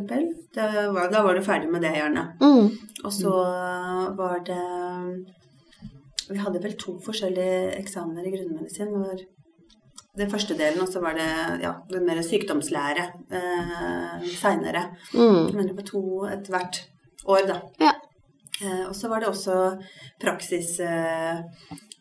Da 0.56 0.90
var 0.94 1.34
du 1.36 1.42
ferdig 1.46 1.72
med 1.72 1.82
det, 1.86 1.96
gjerne. 1.98 2.26
Mm. 2.42 2.70
Og 3.04 3.14
så 3.14 3.34
var 4.18 4.44
det 4.46 4.62
Vi 6.30 6.40
hadde 6.40 6.62
vel 6.64 6.76
to 6.80 6.96
forskjellige 7.04 7.74
eksamener 7.82 8.26
i 8.26 8.32
grunnmedisin. 8.32 8.94
Det 8.94 9.02
var 9.04 9.24
den 10.18 10.30
første 10.32 10.56
delen, 10.58 10.82
og 10.82 10.88
så 10.94 11.02
var 11.02 11.18
det 11.18 11.30
ja, 11.64 11.74
den 11.90 12.06
mer 12.08 12.22
sykdomslære 12.22 13.06
eh, 13.34 14.26
seinere. 14.38 14.86
Mm. 15.14 15.52
Men 15.56 15.68
det 15.68 15.76
var 15.76 15.88
to 15.90 16.04
etter 16.30 16.54
hvert 16.56 16.80
år, 17.26 17.48
da. 17.50 17.60
Ja. 17.82 17.94
Eh, 18.62 18.84
og 18.88 18.96
så 18.96 19.10
var 19.10 19.20
det 19.24 19.32
også 19.32 19.58
praksis 20.22 20.78
eh, 20.80 21.42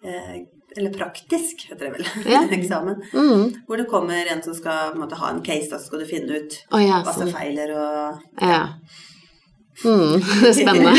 eh, 0.05 0.35
Eller 0.77 0.93
praktisk, 0.95 1.67
heter 1.69 1.85
det 1.85 1.93
vel, 1.99 2.07
Ja. 2.33 2.41
eksamen. 2.57 3.03
Mm. 3.13 3.43
Hvor 3.69 3.77
det 3.77 3.87
kommer 3.91 4.27
en 4.33 4.43
som 4.43 4.55
skal 4.57 4.91
på 4.93 4.97
en 4.97 5.03
måte, 5.05 5.19
ha 5.21 5.29
en 5.35 5.43
case, 5.45 5.69
da 5.71 5.77
så 5.79 5.87
skal 5.91 6.01
du 6.01 6.07
finne 6.09 6.33
ut 6.41 6.59
oh, 6.73 6.81
ja, 6.83 7.03
hva 7.05 7.13
som 7.13 7.27
sånn. 7.29 7.35
feiler 7.37 7.69
og 7.77 7.93
Ja. 8.41 8.63
Mm. 9.83 10.21
Spennende. 10.55 10.93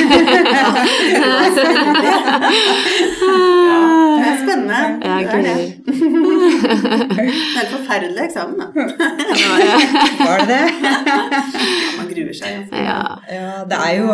Det 3.24 4.26
er 4.30 4.38
spennende. 4.44 4.80
Ja, 5.04 5.16
det 5.18 5.28
er 5.30 5.42
det. 5.42 5.54
gøy. 5.54 5.64
Det 5.84 7.20
er 7.20 7.64
en 7.64 7.72
forferdelig 7.72 8.22
eksamen, 8.28 8.58
da. 8.60 8.66
Var 10.20 10.38
det 10.40 10.48
det? 10.50 10.66
Gruer 12.24 12.38
seg. 12.40 12.72
Ja. 12.72 13.00
Ja, 13.30 13.64
det 13.70 13.80
er 13.80 13.98
jo 14.00 14.08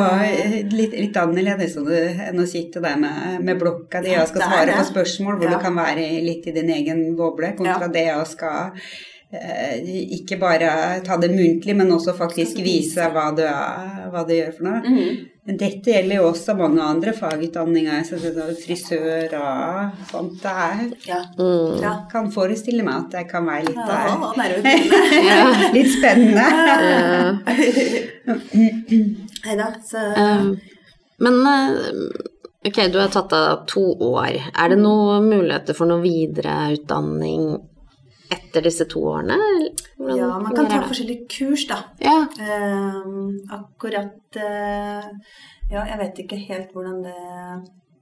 litt, 0.76 0.94
litt 0.98 1.18
annerledes 1.22 1.78
enn 1.78 2.40
å- 2.42 2.48
sitte 2.50 2.82
der 2.82 2.98
med, 2.98 3.44
med 3.46 3.60
blokka 3.62 4.02
di 4.04 4.16
og 4.18 4.28
skal 4.28 4.42
svare 4.48 4.76
på 4.80 4.88
spørsmål 4.94 5.38
hvor 5.40 5.50
Ja. 5.50 5.58
du 5.58 5.64
kan 5.64 5.76
være 5.76 6.08
litt 6.26 6.48
i 6.48 6.52
din 6.52 6.70
egen 6.70 7.16
boble, 7.16 7.54
kontra 7.58 7.88
Ja. 7.88 7.88
det 7.88 8.08
å 8.16 8.26
skal 8.28 8.72
ikke 9.30 10.40
bare 10.42 10.70
ta 11.06 11.18
det 11.22 11.30
muntlig, 11.30 11.76
men 11.78 11.92
også 11.94 12.16
faktisk 12.18 12.58
vise 12.66 13.10
hva 13.14 13.28
du, 13.38 13.44
er, 13.46 14.08
hva 14.10 14.24
du 14.26 14.34
gjør 14.34 14.56
for 14.58 14.70
noe. 14.70 14.80
Mm 14.86 15.28
Men 15.50 15.58
dette 15.58 15.90
gjelder 15.90 16.20
jo 16.20 16.26
også 16.30 16.54
mange 16.54 16.82
andre 16.86 17.10
fagutdanninger, 17.18 18.04
så 18.06 18.20
er 18.22 18.52
frisør 18.60 19.32
og 19.40 20.04
sånt. 20.12 20.36
Det 20.44 20.52
er, 20.66 20.84
Ja. 21.08 21.22
Mm. 21.40 21.80
ja. 21.82 21.94
kan 22.12 22.30
forestille 22.32 22.84
meg 22.86 22.96
at 23.00 23.16
det 23.16 23.24
kan 23.32 23.48
være 23.50 23.66
litt, 23.66 23.80
Ja, 23.80 23.88
eh. 24.62 25.26
Ja. 25.26 25.40
litt 25.74 25.90
spennende. 25.96 26.46
Eh, 27.50 28.36
Nei 29.48 29.56
da, 29.58 29.72
så 29.90 29.98
eh, 29.98 30.52
men 31.20 31.40
eh, 31.48 31.74
ok, 32.70 32.78
du 32.94 33.00
har 33.02 33.10
tatt 33.14 33.34
deg 33.34 33.66
to 33.74 33.84
år. 34.12 34.38
Er 34.54 34.70
det 34.70 34.80
noen 34.84 35.28
muligheter 35.32 35.74
for 35.78 35.90
noe 35.90 36.04
videreutdanning 36.04 37.56
etter 38.32 38.62
disse 38.66 38.86
to 38.90 39.00
årene? 39.12 39.38
hvordan 39.98 40.18
Ja, 40.18 40.28
man 40.40 40.56
kan 40.56 40.68
ta 40.70 40.82
forskjellige 40.88 41.28
kurs, 41.30 41.66
da. 41.70 41.84
Ja. 42.04 42.26
Ehm, 42.40 43.40
akkurat 43.52 44.36
eh, 44.36 45.10
Ja, 45.72 45.84
jeg 45.86 45.98
vet 46.00 46.20
ikke 46.24 46.38
helt 46.48 46.72
hvordan 46.74 47.04
det 47.04 47.16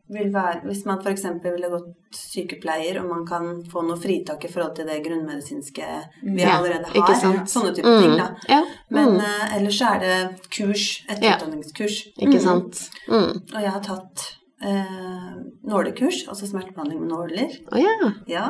vil 0.10 0.30
være 0.32 0.62
Hvis 0.64 0.86
man 0.88 1.02
f.eks. 1.04 1.26
ville 1.44 1.68
gått 1.70 1.90
sykepleier, 2.16 3.02
og 3.02 3.10
man 3.10 3.26
kan 3.28 3.50
få 3.68 3.82
noe 3.84 3.98
fritak 4.00 4.46
i 4.48 4.48
forhold 4.48 4.76
til 4.78 4.86
det 4.88 5.02
grunnmedisinske 5.04 5.88
vi 6.24 6.42
Ja, 6.46 6.54
allerede 6.62 6.86
har. 6.94 7.44
Sånne 7.46 7.74
type 7.76 7.92
ting, 8.00 8.14
Mm. 8.14 8.18
da. 8.18 8.28
Ja. 8.48 8.62
Men 8.90 9.10
mm. 9.18 9.20
eh, 9.20 9.58
ellers 9.58 9.82
er 9.82 10.00
det 10.00 10.18
kurs, 10.50 11.04
etterutdanningskurs. 11.10 11.98
Ikke 12.18 12.40
Mm. 12.40 12.46
sant. 12.46 12.90
Mm. 13.10 13.42
Og 13.54 13.62
jeg 13.62 13.72
har 13.72 13.82
tatt 13.84 14.24
eh, 14.64 15.36
nålekurs, 15.68 16.24
altså 16.30 16.48
smertebehandling 16.48 17.02
med 17.02 17.10
nåler. 17.12 17.52
Ja, 17.76 18.12
ja. 18.28 18.48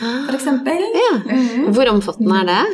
Ja, 0.00 0.34
eksempel. 0.34 0.82
ja. 0.98 1.12
Hvor 1.74 1.90
omfattende 1.92 2.40
er 2.42 2.50
det? 2.50 2.64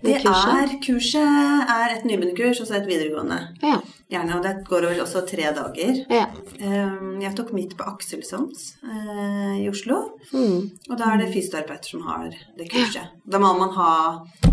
Det 0.00 0.14
kurset? 0.22 0.52
er 0.56 0.74
kurset 0.84 1.70
er 1.74 1.94
et 1.94 2.04
nybegynnerkurs 2.08 2.60
og 2.62 2.68
så 2.68 2.78
et 2.78 2.86
videregående. 2.88 3.38
Ja. 3.64 3.78
Gjerne, 4.10 4.36
og 4.38 4.44
det 4.44 4.52
går 4.68 4.86
vel 4.88 5.00
også 5.04 5.22
tre 5.28 5.50
dager. 5.56 6.04
ja. 6.10 6.26
Um, 6.60 7.20
Jeg 7.20 7.34
tok 7.36 7.52
mitt 7.52 7.76
på 7.76 7.84
Akselssons 7.84 8.76
eh, 8.82 9.56
i 9.64 9.68
Oslo. 9.68 10.00
Mm. 10.32 10.70
Og 10.90 10.94
da 10.98 11.12
er 11.12 11.20
det 11.22 11.32
fysioterapeuter 11.34 11.92
som 11.94 12.04
har 12.08 12.30
det 12.58 12.68
kurset. 12.72 13.12
Da 13.28 13.38
må 13.38 13.52
man 13.58 13.72
ha 13.76 13.90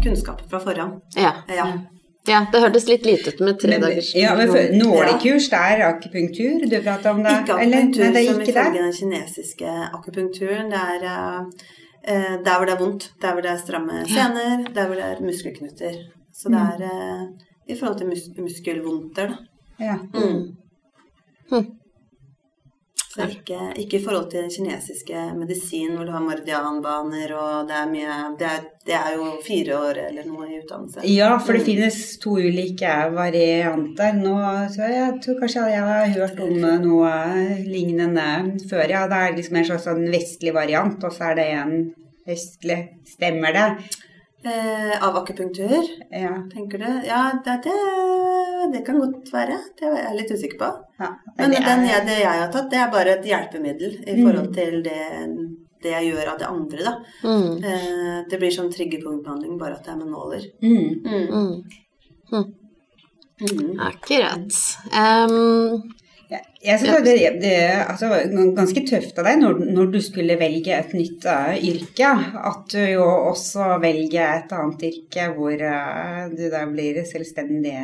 kunnskap 0.03 0.41
fra 0.49 0.59
forhånd. 0.63 1.01
ja. 1.15 1.33
Ja. 1.47 1.71
Ja, 2.27 2.41
det 2.51 2.61
hørtes 2.63 2.87
litt 2.89 3.07
lite 3.07 3.31
ut 3.33 3.39
med 3.43 3.59
tre 3.61 3.71
Men, 3.73 3.85
dagers 3.85 4.11
ja, 4.17 4.33
men 4.35 4.51
for, 4.51 4.75
nålekurs, 4.81 5.49
det 5.53 5.63
er 5.71 5.83
akupunktur 5.87 6.67
du 6.67 6.77
prater 6.83 7.13
om 7.13 7.23
det? 7.23 7.33
Ikke 7.41 7.57
Eller? 7.63 7.81
akupunktur 7.81 8.03
Nei, 8.03 8.11
det 8.13 8.21
er 8.21 8.29
som 8.29 8.41
ikke 8.43 8.53
ifølge 8.53 8.83
den 8.83 8.95
kinesiske 8.99 9.73
akupunkturen. 9.87 10.71
Det 10.73 10.83
er 10.95 11.07
eh, 11.13 11.65
eh, 12.13 12.35
der 12.45 12.53
hvor 12.57 12.69
det 12.69 12.75
er 12.75 12.83
vondt, 12.83 13.09
der 13.21 13.33
hvor 13.33 13.45
det 13.45 13.51
er 13.53 13.63
stramme 13.63 14.03
sener, 14.11 14.67
der 14.75 14.89
hvor 14.89 14.99
det 14.99 15.09
er 15.09 15.23
muskelknuter. 15.23 15.99
Så 16.37 16.51
det 16.53 16.59
er 16.61 16.83
uh, 16.85 17.23
i 17.67 17.75
forhold 17.79 17.97
til 17.97 18.07
mus 18.11 18.27
muskelvondter, 18.37 19.31
da. 19.31 19.37
Ja. 19.79 19.95
Mm. 20.13 21.63
Så 23.17 23.25
ikke, 23.33 23.59
ikke 23.81 23.97
i 23.97 24.01
forhold 24.03 24.27
til 24.29 24.43
den 24.43 24.51
kinesiske 24.53 25.21
medisin 25.37 25.95
hvor 25.97 26.05
du 26.05 26.11
har 26.13 26.21
mardianbaner 26.21 27.33
og 27.33 27.69
det 27.69 27.77
er 27.79 27.89
mye 27.89 28.17
Det 28.37 28.49
er, 28.49 28.65
det 28.85 28.95
er 28.97 29.15
jo 29.17 29.31
fire 29.43 29.79
år 29.87 30.01
eller 30.05 30.27
noe 30.29 30.45
i 30.47 30.59
utdannelse. 30.61 31.01
ja, 31.09 31.31
for 31.41 31.57
det 31.57 31.65
finnes 31.65 31.97
to 32.21 32.37
ulike 32.37 32.93
varianter. 33.15 34.13
Nå, 34.21 34.35
så 34.75 34.91
jeg 34.93 35.17
tror 35.25 35.39
kanskje 35.41 35.65
jeg 35.73 35.85
har 35.89 36.13
hørt 36.15 36.39
om 36.45 36.55
noe 36.85 37.13
lignende 37.65 38.27
før. 38.69 38.85
Ja, 38.93 39.07
det 39.09 39.21
er 39.23 39.37
liksom 39.39 39.57
en 39.57 39.71
slags 39.71 39.87
sånn 39.89 40.05
vestlig 40.13 40.53
variant, 40.55 41.01
og 41.03 41.15
så 41.15 41.31
er 41.31 41.39
det 41.41 41.47
en 41.57 41.73
østlig. 42.27 42.79
Stemmer 43.17 43.55
det? 43.55 43.67
Eh, 44.45 45.03
av 45.07 45.15
akupunktur, 45.17 45.83
Ja. 46.11 46.43
tenker 46.53 46.77
du? 46.77 47.07
Ja, 47.07 47.31
det, 47.45 47.55
det, 47.63 47.73
det 48.73 48.85
kan 48.85 48.99
godt 48.99 49.31
være. 49.33 49.57
Det 49.79 49.85
er 49.87 49.95
jeg 50.03 50.17
litt 50.19 50.31
usikker 50.31 50.57
på. 50.59 50.69
ja. 50.99 51.09
Men 51.37 51.49
det 51.51 51.63
den 51.65 51.79
er- 51.79 51.87
jeg, 51.89 52.05
det 52.05 52.17
jeg 52.19 52.39
har 52.41 52.51
tatt, 52.51 52.69
det 52.69 52.77
er 52.79 52.91
bare 52.91 53.15
et 53.17 53.25
hjelpemiddel 53.25 53.97
i 54.07 54.13
Mm. 54.15 54.23
forhold 54.27 54.53
til 54.53 54.83
det, 54.83 55.01
det 55.81 55.91
jeg 55.91 56.13
gjør 56.13 56.27
av 56.33 56.37
det 56.39 56.47
andre, 56.47 56.83
da. 56.83 56.93
Mm. 57.23 57.63
Eh, 57.63 58.23
det 58.29 58.39
blir 58.39 58.51
sånn 58.51 58.71
triggerpunktbehandling, 58.71 59.57
bare 59.57 59.73
at 59.73 59.83
det 59.83 59.91
er 59.93 59.97
med 59.97 60.07
nåler. 60.07 60.43
Mm. 60.61 61.01
Mm. 61.03 61.63
Mm. 62.31 62.53
Mm. 63.41 63.79
Akkurat. 63.79 64.53
Um, 64.93 65.83
Jeg 66.27 66.79
synes 66.81 67.03
det, 67.05 67.13
det 67.39 67.53
altså, 67.87 68.09
var 68.11 68.25
ganske 68.57 68.81
tøft 68.89 69.19
av 69.21 69.29
deg 69.29 69.37
når, 69.39 69.61
når 69.71 69.91
du 69.93 69.99
skulle 70.03 70.35
velge 70.39 70.73
et 70.75 70.91
nytt 70.97 71.27
uh, 71.29 71.53
yrke. 71.55 72.09
At 72.49 72.65
du 72.73 72.81
jo 72.81 73.05
også 73.29 73.77
velger 73.83 74.41
et 74.41 74.51
annet 74.57 74.83
yrke 74.89 75.29
hvor 75.37 75.55
uh, 75.55 76.27
du 76.33 76.43
da 76.51 76.65
blir 76.67 76.99
selvstendig 77.07 77.77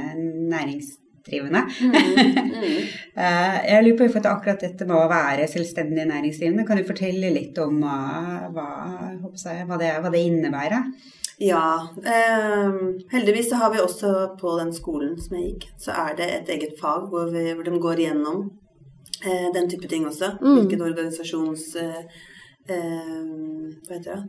næringsdrivende. 0.52 1.66
Mm. 1.88 2.22
Eh, 3.14 3.58
jeg 3.70 3.84
lurer 3.86 3.98
på 4.00 4.06
for 4.10 4.24
at 4.24 4.28
akkurat 4.32 4.64
dette 4.64 4.88
med 4.90 4.98
å 4.98 5.10
være 5.12 5.44
selvstendig 5.52 6.08
næringsdrivende, 6.10 6.64
kan 6.66 6.80
du 6.80 6.88
fortelle 6.88 7.30
litt 7.30 7.60
om 7.62 7.84
hva, 7.84 8.48
hva, 8.50 9.78
det, 9.78 9.92
hva 10.02 10.10
det 10.10 10.24
innebærer? 10.26 10.88
Ja. 11.42 11.88
Eh, 12.06 12.74
heldigvis 13.12 13.50
så 13.50 13.56
har 13.62 13.74
vi 13.74 13.82
også 13.82 14.13
på 14.40 14.58
den 14.60 14.74
skolen 14.75 15.16
som 15.22 15.38
jeg 15.38 15.54
gikk, 15.54 15.68
så 15.82 15.96
er 16.06 16.16
det 16.20 16.30
et 16.36 16.54
eget 16.58 16.78
fag 16.82 17.10
hvor, 17.12 17.32
vi, 17.34 17.50
hvor 17.54 17.66
de 17.68 17.82
går 17.82 18.04
igjennom 18.04 18.46
eh, 19.25 19.50
den 19.56 19.70
type 19.72 19.90
ting 19.90 20.08
også. 20.08 20.36
Mm. 20.42 20.56
Hvilken 20.60 20.88
organisasjons... 20.90 21.68
Eh, 21.82 22.00
eh, 22.70 23.22
hva 23.84 23.98
heter 23.98 24.10
det? 24.13 24.24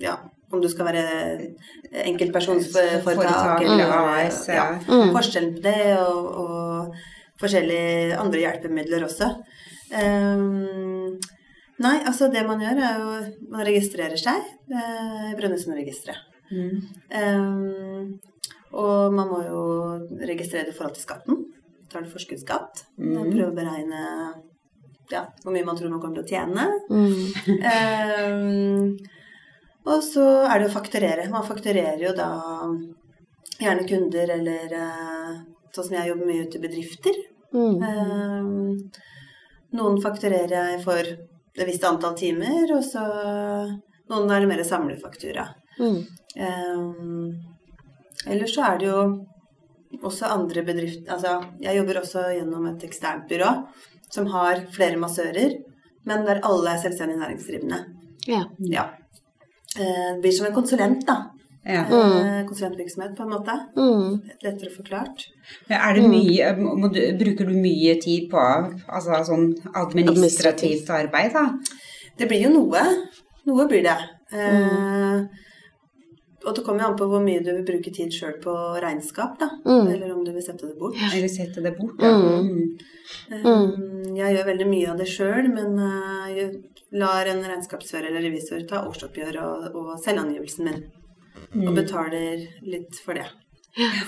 Ja, 0.00 0.16
om 0.50 0.62
du 0.62 0.68
skal 0.72 0.88
være 0.88 1.04
enkeltpersonsforetak 2.08 3.04
Foretak 3.04 3.64
eller 3.66 3.90
AS, 3.92 4.46
ja. 4.48 4.70
Mm. 4.88 5.12
Forskjellen 5.12 5.56
på 5.58 5.64
det 5.66 5.82
og, 6.00 6.30
og 6.40 6.94
forskjellige 7.40 8.16
andre 8.16 8.46
hjelpemidler 8.46 9.04
også. 9.04 9.28
Ehm, 9.90 10.89
nei, 11.84 11.96
altså 12.06 12.28
det 12.32 12.42
man 12.48 12.62
gjør 12.62 12.82
er 12.86 12.98
jo 13.00 13.12
Man 13.52 13.66
registrerer 13.66 14.20
seg 14.20 14.42
eh, 14.72 15.30
i 15.30 15.36
Brønnøysundregisteret. 15.38 16.26
Mm. 16.50 16.80
Um, 17.14 18.18
og 18.80 19.14
man 19.14 19.28
må 19.30 19.40
jo 19.44 19.62
registrere 20.26 20.66
det 20.66 20.74
i 20.74 20.76
forhold 20.76 20.96
til 20.96 21.06
skatten. 21.06 21.40
Betaler 21.84 22.10
forskuddsskatt. 22.10 22.84
Mm. 22.98 23.16
Prøve 23.30 23.50
å 23.50 23.56
beregne 23.56 24.02
ja, 25.10 25.24
hvor 25.42 25.54
mye 25.54 25.66
man 25.66 25.78
tror 25.78 25.90
man 25.90 26.02
kommer 26.02 26.20
til 26.20 26.26
å 26.26 26.30
tjene. 26.30 26.68
mm. 26.90 27.16
um, 28.26 29.16
og 29.90 30.02
så 30.04 30.24
er 30.44 30.60
det 30.60 30.68
å 30.68 30.74
fakturere. 30.74 31.28
Man 31.32 31.46
fakturerer 31.46 32.02
jo 32.02 32.12
da 32.16 32.28
gjerne 33.60 33.86
kunder 33.88 34.32
eller 34.36 34.74
eh, 34.76 35.38
sånn 35.74 35.86
som 35.86 35.96
jeg 35.96 36.10
jobber 36.10 36.28
mye 36.28 36.44
ute 36.44 36.58
i 36.58 36.64
bedrifter. 36.64 37.16
Mm. 37.54 37.80
Um, 37.80 38.90
noen 39.76 39.98
fakturerer 40.04 40.52
jeg 40.52 40.82
for 40.84 41.10
et 41.56 41.66
visst 41.66 41.84
antall 41.84 42.16
timer, 42.18 42.70
og 42.76 42.84
så 42.86 43.04
noen 44.10 44.30
er 44.30 44.42
det 44.42 44.50
mer 44.50 44.62
samlefaktura. 44.66 45.46
Mm. 45.80 46.00
Um, 46.36 47.30
Ellers 48.28 48.52
så 48.54 48.66
er 48.66 48.80
det 48.80 48.88
jo 48.90 49.02
også 50.04 50.28
andre 50.28 50.62
bedrifter 50.66 51.14
Altså, 51.14 51.38
jeg 51.62 51.78
jobber 51.78 52.00
også 52.02 52.24
gjennom 52.34 52.66
et 52.68 52.82
eksternt 52.84 53.24
byrå 53.30 53.48
som 54.12 54.26
har 54.28 54.64
flere 54.74 54.98
massører, 55.00 55.54
men 56.04 56.26
der 56.26 56.42
alle 56.44 56.74
er 56.74 56.82
selvstendig 56.82 57.16
næringsdrivende. 57.20 57.78
Ja. 58.28 58.42
Ja. 58.58 58.88
Uh, 59.78 60.10
Det 60.16 60.20
blir 60.24 60.34
som 60.36 60.48
en 60.50 60.56
konsulent, 60.56 61.06
da. 61.06 61.30
Ja. 61.64 61.82
Mm. 61.84 62.46
Konsulentvirksomhet, 62.48 63.16
på 63.16 63.22
en 63.26 63.34
måte. 63.34 63.56
Mm. 63.76 64.20
Lettere 64.42 64.70
forklart. 64.72 65.26
Men 65.68 65.76
Er 65.80 65.98
det 65.98 66.06
mye, 66.08 66.52
må 66.56 66.88
du, 66.88 67.00
bruker 67.20 67.50
du 67.50 67.52
mye 67.58 67.98
tid 68.00 68.30
på 68.32 68.40
altså, 68.40 69.20
sånn 69.28 69.50
administrativt 69.76 70.88
arbeid, 70.94 71.34
da? 71.36 71.44
Det 72.16 72.28
blir 72.30 72.46
jo 72.46 72.54
noe. 72.54 72.80
Noe 73.48 73.66
blir 73.68 73.84
det. 73.84 73.98
Eh, 74.32 75.20
og 76.40 76.56
det 76.56 76.64
kommer 76.64 76.84
jo 76.84 76.88
an 76.88 76.96
på 76.96 77.08
hvor 77.10 77.20
mye 77.20 77.42
du 77.44 77.50
vil 77.52 77.66
bruke 77.68 77.92
tid 77.92 78.14
sjøl 78.14 78.38
på 78.40 78.54
regnskap, 78.80 79.36
da. 79.40 79.50
Mm. 79.66 79.90
Eller 79.92 80.14
om 80.14 80.22
du 80.24 80.32
vil 80.32 80.44
sette 80.44 80.64
det 80.70 80.78
bort. 80.80 80.96
Eller 81.12 81.28
sette 81.28 81.64
det 81.64 81.74
bort? 81.76 82.00
Ja. 82.00 82.14
Mm. 82.16 82.78
Mm. 83.28 83.42
Eh, 83.44 84.16
Jeg 84.16 84.36
gjør 84.36 84.48
veldig 84.48 84.68
mye 84.70 84.94
av 84.94 85.00
det 85.00 85.08
sjøl, 85.12 85.50
men 85.52 85.76
eh, 85.76 86.30
jeg 86.38 86.48
lar 87.00 87.28
en 87.28 87.44
regnskapsfører 87.44 88.08
eller 88.08 88.24
revisor 88.30 88.64
ta 88.68 88.80
årsoppgjør 88.88 89.36
og, 89.44 89.68
og 89.76 89.92
selvangivelsen 90.02 90.66
min. 90.70 90.80
Og 91.60 91.74
betaler 91.76 92.46
litt 92.62 93.00
for 93.04 93.18
det. 93.18 93.26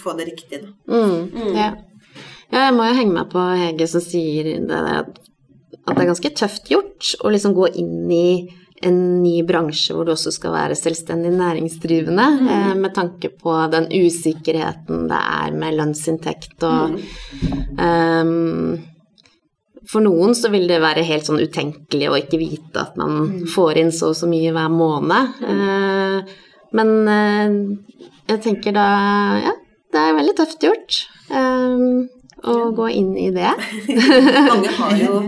Få 0.03 0.17
det 0.19 0.29
riktig, 0.31 0.63
da. 0.65 0.73
Mm. 0.91 1.55
Ja. 1.57 1.69
ja, 2.51 2.65
jeg 2.67 2.75
må 2.77 2.89
jo 2.89 2.97
henge 2.99 3.15
meg 3.15 3.31
på 3.33 3.45
Hege 3.61 3.87
som 3.91 4.03
sier 4.05 4.49
det, 4.67 4.81
at 4.93 5.21
det 5.83 6.03
er 6.03 6.11
ganske 6.11 6.35
tøft 6.39 6.71
gjort 6.71 7.15
å 7.23 7.31
liksom 7.33 7.55
gå 7.57 7.71
inn 7.83 8.11
i 8.13 8.27
en 8.83 9.23
ny 9.23 9.43
bransje 9.47 9.95
hvor 9.95 10.07
du 10.07 10.13
også 10.15 10.33
skal 10.35 10.55
være 10.57 10.77
selvstendig 10.79 11.31
næringsdrivende, 11.37 12.25
eh, 12.51 12.73
med 12.79 12.95
tanke 12.97 13.31
på 13.31 13.55
den 13.71 13.87
usikkerheten 13.95 15.07
det 15.11 15.21
er 15.21 15.59
med 15.59 15.77
lønnsinntekt 15.79 16.67
og 16.67 16.99
ehm, 17.79 18.89
For 19.93 20.01
noen 20.01 20.31
så 20.39 20.49
vil 20.49 20.69
det 20.71 20.79
være 20.81 21.03
helt 21.05 21.27
sånn 21.27 21.43
utenkelig 21.43 22.07
å 22.09 22.17
ikke 22.17 22.39
vite 22.41 22.81
at 22.81 22.95
man 22.97 23.43
får 23.51 23.81
inn 23.81 23.91
så 23.93 24.13
og 24.13 24.17
så 24.17 24.29
mye 24.31 24.53
hver 24.55 24.71
måned. 24.73 25.43
Eh, 25.43 26.31
men 26.73 26.93
eh, 27.09 27.57
jeg 28.33 28.43
tenker 28.45 28.73
da 28.77 28.87
Ja, 29.45 29.53
det 29.93 30.03
er 30.03 30.15
veldig 30.17 30.35
tøft 30.39 30.63
gjort 30.65 30.99
um, 31.31 32.07
å 32.43 32.55
gå 32.75 32.87
inn 32.97 33.11
i 33.21 33.31
det. 33.35 33.51
Mange 34.51 34.71
har 34.81 34.95
jo 34.99 35.19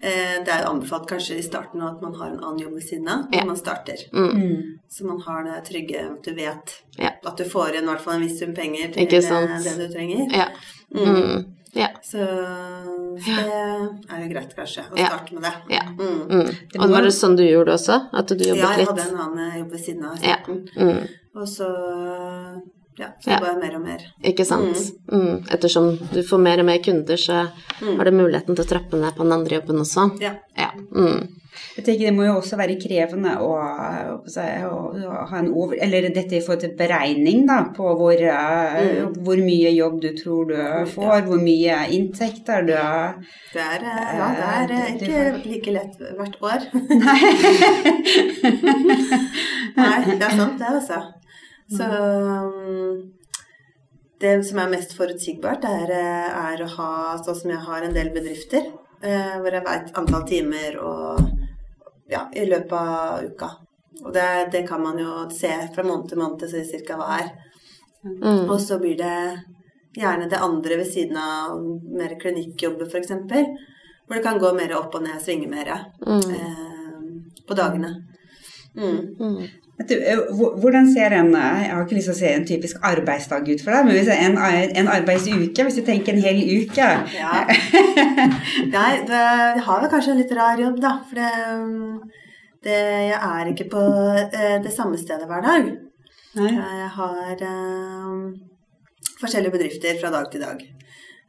eh, 0.00 0.38
Det 0.46 0.52
er 0.54 0.62
jo 0.64 0.70
anbefalt 0.72 1.08
kanskje 1.10 1.36
i 1.40 1.44
starten 1.44 1.82
at 1.84 2.00
man 2.02 2.14
har 2.18 2.30
en 2.32 2.40
annen 2.40 2.62
jobb 2.64 2.78
ved 2.78 2.86
siden 2.88 3.10
av 3.12 3.26
når 3.28 3.38
Ja. 3.40 3.44
man 3.50 3.60
starter. 3.60 4.06
Mm. 4.12 4.78
Så 4.88 5.06
man 5.06 5.20
har 5.26 5.44
det 5.44 5.60
trygge 5.68 6.06
at 6.06 6.24
du 6.24 6.32
vet 6.34 6.74
Ja. 6.98 7.12
at 7.24 7.36
du 7.36 7.44
får 7.44 7.76
inn 7.76 7.84
i 7.84 7.92
hvert 7.92 8.00
fall 8.06 8.16
en 8.18 8.26
viss 8.26 8.38
sum 8.40 8.54
penger 8.56 8.92
til 8.94 9.06
det, 9.10 9.76
du 9.82 9.86
trenger. 9.92 10.26
Ja. 10.32 10.48
Mm. 10.94 11.44
Ja. 11.76 11.88
Så, 12.02 12.24
så 13.20 13.34
det 13.36 13.56
er 14.08 14.22
jo 14.22 14.28
greit 14.30 14.54
kanskje 14.56 14.86
å 14.88 14.96
starte 14.96 15.36
med 15.36 15.44
det. 15.44 15.52
Ja. 15.76 15.82
Mm. 15.92 16.22
Mm. 16.30 16.50
Og 16.80 16.94
var 16.94 17.04
det 17.06 17.12
sånn 17.16 17.36
du 17.36 17.44
gjorde 17.44 17.76
også? 17.76 17.98
At 18.16 18.32
du 18.32 18.44
Ja, 18.46 18.54
jeg 18.78 18.88
hadde 18.88 19.04
en 19.10 19.20
annen 19.26 19.58
jobb 19.60 19.76
ved 19.76 19.84
siden 19.84 20.08
av 20.08 20.16
Ja. 20.24 20.38
starten. 20.40 20.64
Mm. 20.76 21.06
Og 21.36 21.48
så 21.52 21.68
ja, 22.98 23.08
så 23.20 23.30
Ja. 23.30 23.40
bare 23.40 23.52
jeg 23.54 23.62
mer 23.62 23.74
og 23.76 23.82
mer. 23.86 24.00
Ikke 24.24 24.44
sant? 24.48 24.76
Mm. 25.12 25.44
Ettersom 25.52 25.98
du 26.12 26.22
får 26.22 26.38
mer 26.40 26.58
og 26.60 26.66
mer 26.66 26.78
kunder, 26.84 27.16
så 27.16 27.48
har 27.80 28.04
du 28.04 28.10
muligheten 28.12 28.56
til 28.56 28.64
å 28.64 28.68
trappe 28.68 28.96
ned 29.00 29.16
på 29.16 29.22
den 29.24 29.32
andre 29.32 29.60
jobben 29.60 29.82
også. 29.84 30.10
Ja. 30.20 30.32
Ja. 30.56 30.70
Mm. 30.94 31.28
Jeg 31.76 31.84
tenker 31.86 32.04
Det 32.06 32.14
må 32.16 32.24
jo 32.26 32.34
også 32.36 32.56
være 32.58 32.74
krevende 32.80 33.30
å, 33.40 33.48
å, 33.56 34.16
å, 34.20 34.78
å 35.08 35.26
ha 35.30 35.38
en 35.38 35.48
over... 35.52 35.76
Eller 35.80 36.08
dette 36.12 36.36
i 36.36 36.40
forhold 36.44 36.60
til 36.64 36.74
beregning, 36.76 37.46
da, 37.48 37.58
på 37.76 37.94
hvor, 37.96 38.12
eh, 38.12 39.04
hvor 39.24 39.40
mye 39.40 39.72
jobb 39.72 40.00
du 40.02 40.10
tror 40.18 40.50
du 40.50 40.56
får, 40.92 41.24
hvor 41.28 41.40
mye 41.40 41.78
inntekter 41.96 42.60
du 42.68 42.74
Det 42.76 43.62
er, 43.64 43.80
eh, 43.80 44.12
ja, 44.20 44.28
det 44.36 44.46
er 44.52 44.66
eh, 44.76 44.84
Eh, 44.86 44.94
ikke 44.96 45.20
like 45.48 45.70
lett 45.76 45.94
hvert 46.18 46.36
år. 46.44 46.60
Nei, 49.76 49.96
det 50.06 50.24
er 50.24 50.36
sant 50.36 50.58
det, 50.60 50.68
altså. 50.68 50.98
Så 51.70 51.84
um, 51.84 53.12
det 54.20 54.34
som 54.46 54.58
er 54.62 54.70
mest 54.72 54.94
forutsigbart, 54.96 55.64
er, 55.68 55.90
eh, 55.92 56.52
er 56.52 56.62
å 56.62 56.68
ha 56.76 56.90
sånn 57.20 57.40
som 57.40 57.50
jeg 57.52 57.64
har 57.66 57.84
en 57.84 57.96
del 57.96 58.12
bedrifter, 58.14 58.70
eh, 59.02 59.34
hvor 59.40 59.52
jeg 59.52 59.66
veit 59.66 59.90
antall 59.98 60.24
timer 60.28 60.78
og 60.80 61.20
ja, 62.08 62.22
i 62.32 62.46
løpet 62.46 62.72
av 62.72 63.26
uka. 63.26 63.50
Og 64.04 64.12
det, 64.14 64.28
det 64.52 64.62
kan 64.68 64.82
man 64.82 64.98
jo 65.00 65.26
se 65.32 65.50
fra 65.74 65.84
måned 65.84 66.08
til 66.08 66.20
måned 66.20 66.46
så 66.48 66.62
cirka 66.64 66.96
hva 67.00 67.18
er. 67.18 67.30
Mm. 68.06 68.44
Og 68.46 68.58
så 68.62 68.78
blir 68.78 68.96
det 69.00 69.18
gjerne 69.96 70.28
det 70.30 70.40
andre 70.40 70.76
ved 70.80 70.90
siden 70.92 71.16
av 71.18 71.56
mer 71.96 72.14
klinikkjobber, 72.20 72.86
f.eks. 72.86 73.14
Hvor 74.06 74.14
det 74.16 74.22
kan 74.24 74.38
gå 74.38 74.52
mer 74.54 74.76
opp 74.78 74.94
og 74.94 75.02
ned, 75.02 75.18
svinge 75.24 75.48
mer 75.50 75.72
Mm. 76.06 76.30
eh, 76.36 77.40
på 77.46 77.54
dagene. 77.54 77.92
Mm. 78.76 79.48
Du, 79.76 79.92
eh, 79.92 80.20
Hvordan 80.32 80.86
ser 80.88 81.12
en 81.12 81.34
eh, 81.36 81.62
Jeg 81.66 81.72
har 81.74 81.82
ikke 81.84 81.98
lyst 81.98 82.08
til 82.08 82.14
å 82.14 82.18
se 82.18 82.30
en 82.32 82.46
typisk 82.48 82.78
arbeidsdag 82.80 83.44
ut 83.44 83.60
for 83.60 83.76
deg, 83.76 83.84
men 83.84 83.98
hvis 83.98 84.06
det 84.08 84.14
er 84.16 84.30
en, 84.30 84.38
en 84.80 84.88
arbeidsuke, 84.88 85.66
hvis 85.66 85.76
du 85.76 85.82
tenker 85.84 86.16
en 86.16 86.24
hel 86.24 86.40
uke 86.62 86.86
Ja. 87.12 87.42
Nei, 88.76 88.92
det, 89.04 89.20
jeg 89.20 89.66
har 89.66 89.82
vel 89.82 89.92
kanskje 89.92 90.14
en 90.14 90.22
litt 90.22 90.32
rar 90.38 90.62
jobb, 90.62 90.80
da. 90.80 90.94
For 91.10 91.20
det, 91.20 91.32
det, 92.64 92.78
jeg 93.10 93.20
er 93.20 93.52
ikke 93.52 93.68
på 93.74 93.84
eh, 94.22 94.56
det 94.64 94.72
samme 94.72 94.96
stedet 95.00 95.28
hver 95.28 95.44
dag. 95.44 95.68
Nei. 96.40 96.54
Jeg 96.56 96.88
har 96.96 97.44
um, 97.48 98.24
forskjellige 99.20 99.54
bedrifter 99.58 100.00
fra 100.00 100.14
dag 100.16 100.32
til 100.32 100.44
dag. 100.44 100.64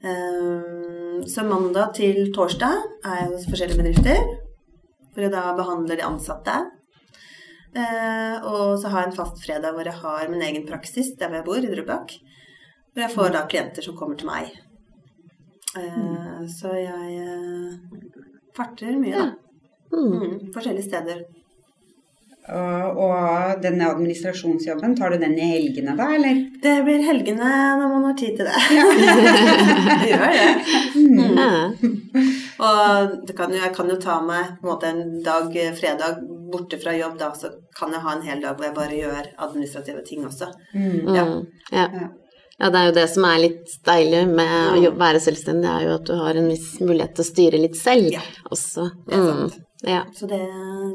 Um, 0.07 1.21
så 1.27 1.43
mandag 1.47 1.93
til 1.99 2.29
torsdag 2.35 2.79
er 3.03 3.21
jeg 3.21 3.29
hos 3.35 3.47
forskjellige 3.51 3.83
bedrifter. 3.83 4.23
For 5.11 5.27
jeg 5.27 5.35
da 5.35 5.51
behandler 5.57 5.99
de 5.99 6.07
ansatte. 6.07 6.57
Eh, 7.75 8.45
og 8.47 8.77
så 8.81 8.91
har 8.91 9.03
jeg 9.03 9.11
en 9.11 9.17
fast 9.17 9.41
fredag 9.43 9.75
hvor 9.75 9.87
jeg 9.87 10.01
har 10.01 10.29
min 10.31 10.45
egen 10.47 10.65
praksis 10.69 11.13
der 11.19 11.29
hvor 11.29 11.41
jeg 11.41 11.47
bor, 11.49 11.59
i 11.61 11.73
Drøbak. 11.73 12.15
Hvor 12.93 13.05
jeg 13.05 13.15
får 13.15 13.33
da 13.35 13.47
klienter 13.49 13.85
som 13.85 13.97
kommer 13.97 14.19
til 14.19 14.29
meg. 14.29 14.53
Eh, 15.77 16.45
så 16.51 16.73
jeg 16.77 17.17
eh, 17.23 17.97
farter 18.57 18.95
mye, 18.99 19.17
da. 19.17 19.27
Mm. 19.93 20.13
Mm, 20.13 20.37
forskjellige 20.53 20.87
steder. 20.89 21.25
Og, 22.47 22.99
og 23.03 23.59
denne 23.59 23.89
administrasjonsjobben, 23.91 24.93
tar 24.95 25.11
du 25.11 25.17
den 25.19 25.33
i 25.35 25.49
helgene 25.51 25.97
da, 25.99 26.05
eller? 26.15 26.37
Det 26.63 26.75
blir 26.85 27.03
helgene 27.03 27.49
når 27.75 27.91
man 27.91 28.05
har 28.07 28.15
tid 28.19 28.37
til 28.39 28.47
det. 28.47 28.61
det 30.03 30.13
gjør 30.13 30.37
det. 30.37 30.45
Mm. 30.95 31.97
Og 32.63 33.17
det 33.27 33.35
kan 33.35 33.51
jo, 33.51 33.59
jeg 33.59 33.73
kan 33.75 33.91
jo 33.91 33.99
ta 33.99 34.21
meg 34.23 34.55
på 34.61 34.63
en, 34.63 34.71
måte 34.71 34.93
en 34.93 35.03
dag, 35.25 35.51
eh, 35.59 35.75
fredag, 35.75 36.23
borte 36.51 36.79
fra 36.81 36.93
jobb, 36.97 37.17
da, 37.19 37.31
så 37.35 37.51
kan 37.77 37.91
jeg 37.91 38.01
ha 38.05 38.13
en 38.15 38.21
hel 38.27 38.41
dag 38.41 38.55
hvor 38.55 38.65
jeg 38.67 38.75
bare 38.75 38.97
gjør 39.01 39.27
administrative 39.47 40.03
ting 40.07 40.25
også. 40.25 40.47
Mm. 40.73 41.15
Ja. 41.15 41.25
Mm. 41.25 41.45
Ja. 41.71 41.87
ja, 42.59 42.69
det 42.73 42.79
er 42.81 42.85
jo 42.89 42.95
det 42.97 43.09
som 43.13 43.25
er 43.29 43.39
litt 43.43 43.75
deilig 43.85 44.23
med 44.29 44.55
å 44.73 44.81
jobbe, 44.81 44.99
være 45.03 45.19
selvstendig, 45.27 45.69
er 45.69 45.87
jo 45.87 45.95
at 45.99 46.05
du 46.09 46.15
har 46.17 46.35
en 46.41 46.47
viss 46.49 46.71
mulighet 46.81 47.15
til 47.17 47.25
å 47.25 47.31
styre 47.31 47.61
litt 47.61 47.75
selv 47.79 48.11
Ja. 48.17 48.21
også. 48.51 48.89
Det 49.07 49.13
er 49.13 49.23
Mm. 49.25 49.49
sant. 49.49 49.59
Ja. 49.85 50.03
Så 50.15 50.25
det, 50.27 50.41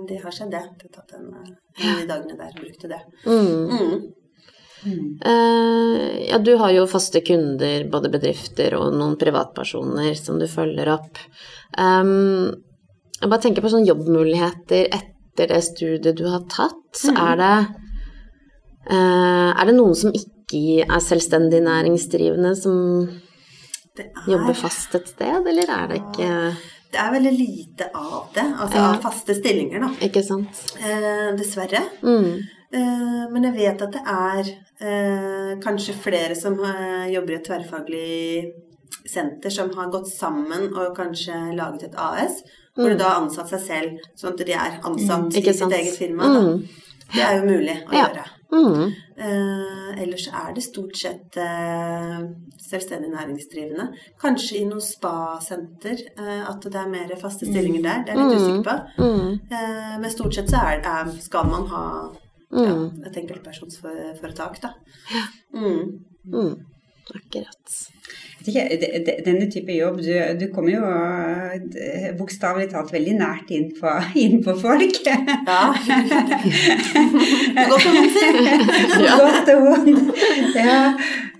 det 0.08 0.22
har 0.24 0.30
skjedd, 0.34 0.50
det. 0.50 0.62
Jeg 0.82 0.90
har 0.90 1.02
tatt 1.02 1.12
en, 1.14 1.28
eh, 1.38 1.84
en 1.84 1.94
av 1.94 2.00
de 2.00 2.06
dagene 2.08 2.36
der 2.36 2.50
og 2.50 2.64
brukte 2.64 2.88
det. 2.88 3.02
Mm. 3.26 3.68
Mm. 3.70 4.12
Mm. 4.84 5.18
Eh, 5.24 6.28
ja, 6.30 6.38
du 6.38 6.56
har 6.58 6.72
jo 6.74 6.86
faste 6.90 7.20
kunder, 7.24 7.84
både 7.88 8.10
bedrifter 8.10 8.74
og 8.74 8.92
noen 8.98 9.14
privatpersoner 9.20 10.16
som 10.18 10.40
du 10.40 10.48
følger 10.50 10.88
opp. 10.96 11.18
Um, 11.78 12.48
jeg 13.20 13.30
bare 13.30 13.40
tenker 13.44 13.62
på 13.62 13.70
sånne 13.70 13.86
jobbmuligheter 13.86 14.88
etter 14.90 15.11
det 15.38 15.62
studiet 15.64 16.18
du 16.18 16.26
har 16.28 16.44
tatt. 16.50 17.02
Er 17.12 17.36
det 17.40 17.54
eh, 18.90 19.50
Er 19.52 19.64
det 19.68 19.76
noen 19.76 19.96
som 19.96 20.12
ikke 20.12 20.84
er 20.84 21.00
selvstendig 21.00 21.62
næringsdrivende, 21.64 22.54
som 22.56 22.76
er... 23.96 24.12
jobber 24.28 24.52
er, 24.52 24.60
fast 24.60 24.94
et 24.98 25.08
sted, 25.08 25.48
eller 25.48 25.70
er 25.72 25.90
det 25.92 26.02
ikke 26.02 26.30
det 26.92 27.00
er 27.00 27.12
veldig 27.14 27.30
lite 27.32 27.86
av 27.96 28.26
det, 28.34 28.42
altså 28.60 28.76
Ja. 28.76 28.88
av 28.92 28.98
faste 29.00 29.34
stillinger, 29.34 29.80
da. 29.80 29.88
Ikke 30.04 30.22
sant? 30.22 30.58
Eh, 30.76 31.30
dessverre. 31.38 31.80
Mm. 32.02 32.42
Eh, 32.72 33.22
men 33.32 33.44
jeg 33.44 33.54
vet 33.54 33.82
at 33.82 33.92
det 33.92 34.02
er 34.04 34.50
eh, 34.80 35.58
kanskje 35.60 35.94
flere 35.96 36.36
som 36.36 36.58
eh, 36.60 37.12
jobber 37.14 37.32
i 37.32 37.38
et 37.38 37.46
tverrfaglig 37.48 38.52
senter 39.08 39.50
som 39.50 39.72
har 39.76 39.88
gått 39.92 40.08
sammen 40.08 40.68
og 40.72 40.94
kanskje 40.96 41.56
laget 41.56 41.88
et 41.88 41.96
AS, 41.96 42.42
hvor 42.76 42.88
de 42.88 42.96
da 42.98 43.04
har 43.08 43.22
ansatt 43.22 43.48
seg 43.48 43.60
selv, 43.60 43.98
sånn 44.16 44.32
at 44.32 44.46
de 44.46 44.52
er 44.52 44.80
ansatt 44.82 45.32
Mm. 45.32 45.36
I 45.36 45.52
sitt 45.52 45.72
eget 45.72 45.96
firma. 45.98 46.22
Da. 46.22 46.40
Mm. 46.40 46.68
Det 47.12 47.20
er 47.22 47.34
jo 47.36 47.44
mulig 47.50 47.76
å 47.88 47.92
Ja. 47.92 48.08
gjøre. 48.08 48.24
Mm. 48.52 48.92
Eh, 49.16 50.02
ellers 50.02 50.28
er 50.28 50.52
det 50.54 50.62
stort 50.62 50.96
sett 50.96 51.36
eh, 51.36 52.18
selvstendig 52.58 53.10
næringsdrivende. 53.12 53.86
Kanskje 54.20 54.60
i 54.60 54.64
noe 54.64 54.80
spasenter 54.80 55.96
eh, 56.18 56.48
at 56.50 56.60
det 56.60 56.74
er 56.74 56.88
mer 56.88 57.08
faste 57.16 57.46
stillinger 57.46 57.82
der. 57.82 58.04
Det 58.04 58.12
er 58.12 58.16
jeg 58.16 58.28
litt 58.28 58.38
Mm. 58.38 58.42
usikker 58.42 58.64
på. 58.64 58.76
Mm. 58.98 59.40
Eh, 59.50 59.98
men 60.00 60.10
stort 60.10 60.34
sett 60.34 60.48
så 60.48 60.56
er, 60.62 60.80
er, 60.84 61.10
skal 61.20 61.44
man 61.46 61.66
ha 61.66 62.12
ja, 62.52 62.74
Mm. 62.74 63.06
et 63.06 63.16
enkeltpersonsforetak, 63.16 64.60
da. 64.60 64.74
Mm. 65.54 66.04
Mm. 66.26 66.56
Akkurat. 67.14 67.88
Denne 68.42 69.46
type 69.52 69.74
jobb, 69.76 70.00
du, 70.02 70.12
du 70.40 70.46
kommer 70.54 70.72
jo 70.74 70.82
eh, 71.78 72.08
bokstavelig 72.18 72.70
talt 72.72 72.92
veldig 72.94 73.14
nært 73.20 73.52
inn 73.54 73.68
på, 73.76 73.92
inn 74.24 74.40
på 74.44 74.56
folk. 74.58 74.98
Ja. 75.06 75.18
Godt 77.68 77.86
og 77.90 78.08
si. 78.16 78.26
Godt 79.06 79.52
vondt. 79.62 80.24
Ja. 80.56 80.80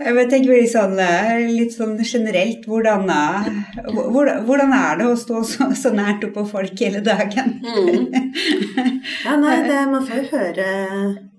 Jeg 0.03 0.29
tenker 0.31 0.57
litt 0.57 0.73
sånn, 0.73 0.97
eh, 1.03 1.45
litt 1.53 1.75
sånn 1.77 1.95
generelt, 2.03 2.65
hvordan, 2.67 3.11
eh, 3.13 3.51
hvordan, 3.89 4.43
hvordan 4.47 4.73
er 4.77 5.03
det 5.03 5.11
å 5.11 5.19
stå 5.19 5.43
så, 5.47 5.69
så 5.79 5.93
nært 5.95 6.25
oppå 6.27 6.47
folk 6.49 6.87
hele 6.87 7.03
dagen? 7.05 7.59
Mm. 7.63 8.09
Ja, 9.23 9.35
nei, 9.39 9.57
det, 9.67 9.79
man 9.91 10.05
får 10.07 10.19
jo 10.19 10.25
høre 10.33 10.67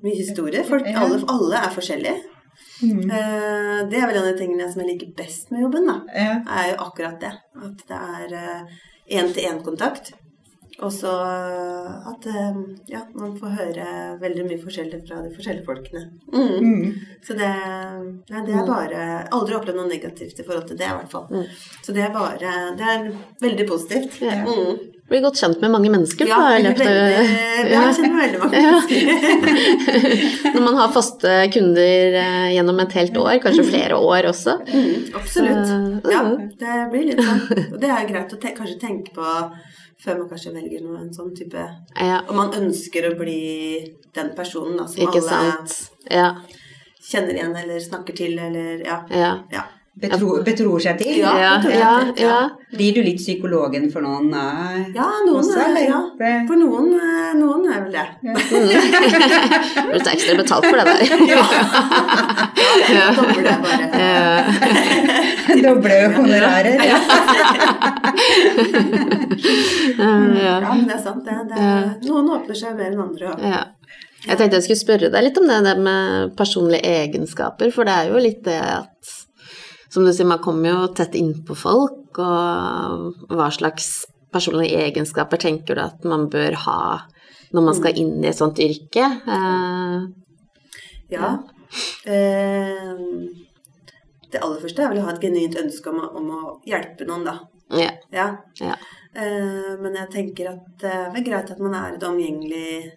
mye 0.04 0.16
historie. 0.16 0.64
Folk, 0.68 0.88
alle, 0.88 1.20
alle 1.32 1.60
er 1.64 1.72
forskjellige. 1.74 2.33
Mm. 2.84 3.10
Eh, 3.10 3.80
Det 3.90 4.00
er 4.00 4.08
vel 4.08 4.18
en 4.18 4.24
av 4.24 4.32
de 4.32 4.38
tingene 4.38 4.72
som 4.72 4.82
jeg 4.84 4.92
liker 4.94 5.14
best 5.18 5.52
med 5.52 5.64
jobben, 5.64 5.88
da. 5.88 6.00
Ja. 6.14 6.34
er 6.60 6.72
jo 6.74 6.82
akkurat 6.88 7.20
det. 7.22 7.32
At 7.64 7.88
det 7.88 8.00
er 8.00 8.68
én-til-én-kontakt. 9.20 10.14
Og 10.84 10.92
så 10.92 11.12
at 12.14 12.26
eh, 12.28 12.58
ja, 12.92 13.02
man 13.16 13.36
får 13.40 13.54
høre 13.60 13.86
veldig 14.22 14.46
mye 14.50 14.60
forskjellig 14.64 15.00
fra 15.08 15.22
de 15.24 15.32
forskjellige 15.36 15.66
folkene. 15.68 16.02
Mm. 16.34 16.56
Mm. 16.60 16.96
Så 17.24 17.38
det, 17.40 17.52
nei, 18.32 18.42
det 18.48 18.56
er 18.60 18.66
bare 18.68 19.04
Aldri 19.34 19.56
opplevd 19.58 19.80
noe 19.80 19.88
negativt 19.92 20.40
i 20.40 20.46
forhold 20.48 20.68
til 20.72 20.80
det, 20.82 20.90
i 20.90 20.98
hvert 20.98 21.14
fall. 21.14 21.30
Mm. 21.32 21.46
Så 21.86 21.96
det 21.96 22.04
er 22.08 22.12
bare 22.16 22.56
Det 22.80 22.90
er 22.96 23.08
veldig 23.44 23.68
positivt. 23.70 24.20
Ja. 24.24 24.42
Mm. 24.44 24.90
Blir 25.12 25.20
godt 25.26 25.36
kjent 25.40 25.60
med 25.60 25.72
mange 25.74 25.90
mennesker. 25.92 26.28
Ja, 26.30 26.38
da, 26.40 26.52
veldig, 26.54 26.70
løpet 26.70 26.88
av- 26.88 27.72
ja, 27.74 27.82
jeg 27.84 27.96
kjenner 27.98 28.22
veldig 28.24 28.40
mange 28.40 28.62
mennesker. 28.64 30.54
Når 30.56 30.64
man 30.64 30.78
har 30.80 30.94
faste 30.96 31.34
kunder 31.54 32.16
eh, 32.22 32.48
gjennom 32.56 32.80
et 32.84 32.96
helt 33.00 33.20
år, 33.20 33.36
kanskje 33.44 33.66
flere 33.68 33.98
år 34.00 34.30
også. 34.32 34.56
Mm, 34.72 35.12
absolutt. 35.20 35.68
Så, 35.68 35.78
Ja, 36.12 36.24
ja. 36.24 36.24
det 36.64 36.78
blir 36.94 37.10
litt 37.12 37.22
sånn. 37.24 37.44
Og 37.74 37.78
det 37.84 37.92
er 37.92 38.08
greit 38.10 38.34
å 38.36 38.40
te 38.42 38.54
kanskje 38.56 38.80
tenke 38.82 39.14
på 39.16 39.28
før 40.04 40.20
man 40.20 40.30
kanskje 40.32 40.54
velger 40.56 40.84
noe, 40.84 41.00
en 41.02 41.14
sånn 41.16 41.32
type 41.38 41.62
Ja, 41.96 42.20
Og 42.28 42.36
man 42.36 42.52
ønsker 42.58 43.08
å 43.10 43.16
bli 43.20 43.40
den 44.16 44.34
personen 44.38 44.78
da, 44.80 44.88
som 44.90 45.06
ikke 45.06 45.22
alle 45.22 45.30
sant. 45.30 45.78
Ja, 46.12 46.28
kjenner 47.04 47.38
igjen 47.38 47.56
eller 47.64 47.80
snakker 47.84 48.16
til, 48.18 48.38
eller 48.40 48.84
ja. 48.86 49.00
ja. 49.12 49.64
Betro, 49.94 50.40
betror 50.42 50.82
seg 50.82 50.98
til? 50.98 51.20
Ja, 51.22 51.32
Ja, 51.38 51.50
det 51.62 51.68
tror 51.68 51.74
jeg 51.74 51.82
ja, 51.84 51.90
ja. 52.02 52.14
ja. 52.26 52.38
Blir 52.74 52.96
du 52.96 53.04
litt 53.06 53.20
psykologen 53.22 53.92
for 53.94 54.02
noen? 54.02 54.32
Uh, 54.34 54.90
Ja, 54.96 55.06
noen 55.22 55.38
også, 55.38 55.60
er 55.62 55.84
ja. 55.86 56.00
For 56.48 56.58
noen, 56.58 56.88
uh, 56.98 57.30
noen 57.38 57.68
er 57.70 57.84
vel 57.84 57.94
det. 57.94 58.08
Blir 58.50 60.02
det 60.08 60.14
ekstra 60.16 60.38
betalt 60.40 60.66
for 60.66 60.82
det 60.82 60.86
der? 60.90 60.98
Ja, 62.94 63.06
da 63.14 63.22
blir 63.28 63.44
det 63.46 63.54
bare 63.62 63.86
Doble 65.64 65.98
honorarer? 66.16 66.82
Ja. 66.90 66.98
Men 69.94 70.88
det 70.88 70.96
er 70.96 71.04
sant, 71.04 71.22
det. 71.28 71.38
det 71.52 71.60
er, 71.60 71.92
noen 72.08 72.32
åpner 72.34 72.58
seg 72.58 72.74
mer 72.80 72.90
enn 72.90 73.04
andre. 73.04 73.36
Ja. 73.46 73.62
Jeg 74.24 74.40
tenkte 74.40 74.58
jeg 74.58 74.66
skulle 74.66 74.82
spørre 74.82 75.12
deg 75.14 75.28
litt 75.28 75.38
om 75.38 75.50
det, 75.52 75.60
det 75.68 75.76
med 75.84 76.34
personlige 76.40 76.96
egenskaper, 77.04 77.70
for 77.76 77.86
det 77.86 77.94
er 77.94 78.10
jo 78.10 78.24
litt 78.24 78.42
det 78.48 78.58
at 78.58 79.20
Som 79.94 80.08
du 80.08 80.14
sier, 80.14 80.26
man 80.26 80.42
kommer 80.42 80.72
jo 80.72 80.88
tett 80.98 81.14
innpå 81.20 81.54
folk, 81.58 82.18
og 82.18 83.30
hva 83.30 83.50
slags 83.54 84.08
personlige 84.34 84.82
egenskaper 84.88 85.42
tenker 85.42 85.78
du 85.78 85.84
at 85.84 86.08
man 86.10 86.26
bør 86.34 86.58
ha 86.66 86.80
når 87.54 87.66
man 87.68 87.78
skal 87.78 88.00
inn 88.02 88.16
i 88.24 88.32
et 88.32 88.40
sånt 88.40 88.58
yrke? 88.64 89.06
Eh, 89.06 90.00
ja. 91.14 91.30
Eh, 92.10 92.90
det 94.34 94.42
aller 94.42 94.64
første 94.64 94.82
er 94.82 94.90
vel 94.90 95.04
å 95.04 95.06
ha 95.06 95.14
et 95.14 95.22
genuint 95.22 95.60
ønske 95.62 95.94
om 95.94 96.02
å, 96.02 96.10
om 96.18 96.34
å 96.34 96.42
hjelpe 96.66 97.06
noen, 97.06 97.30
da. 97.30 97.38
ja. 97.78 97.94
Ja. 98.14 98.28
Ja. 98.62 98.80
Eh, 99.14 99.74
men 99.78 99.94
jeg 100.00 100.10
tenker 100.16 100.56
at 100.56 100.66
det 100.82 100.94
er 101.06 101.26
greit 101.26 101.54
at 101.54 101.62
man 101.62 101.78
er 101.78 101.94
et 101.94 102.06
omgjengelig, 102.08 102.90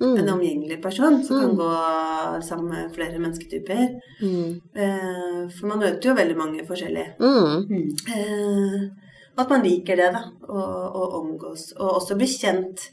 Mm. 0.00 0.16
en 0.20 0.28
omgjengelig 0.36 0.82
person 0.82 1.24
som 1.24 1.40
kan 1.40 1.50
Mm. 1.50 1.56
gå 1.58 2.42
sammen 2.46 2.68
med 2.68 2.92
flere 2.94 3.18
mennesketyper. 3.18 3.88
Mm. 4.22 4.60
Eh, 4.76 5.48
for 5.50 5.66
man 5.66 5.78
møter 5.80 6.10
jo 6.10 6.14
veldig 6.14 6.36
mange 6.36 6.66
forskjellige. 6.66 7.16
Mm. 7.18 7.96
Eh, 8.14 8.82
og 9.36 9.42
at 9.44 9.50
man 9.50 9.62
liker 9.62 9.96
det, 9.96 10.12
da. 10.12 10.22
Å 10.48 11.02
omgås. 11.20 11.72
Og 11.80 11.96
også 12.00 12.16
bli 12.16 12.26
kjent 12.26 12.88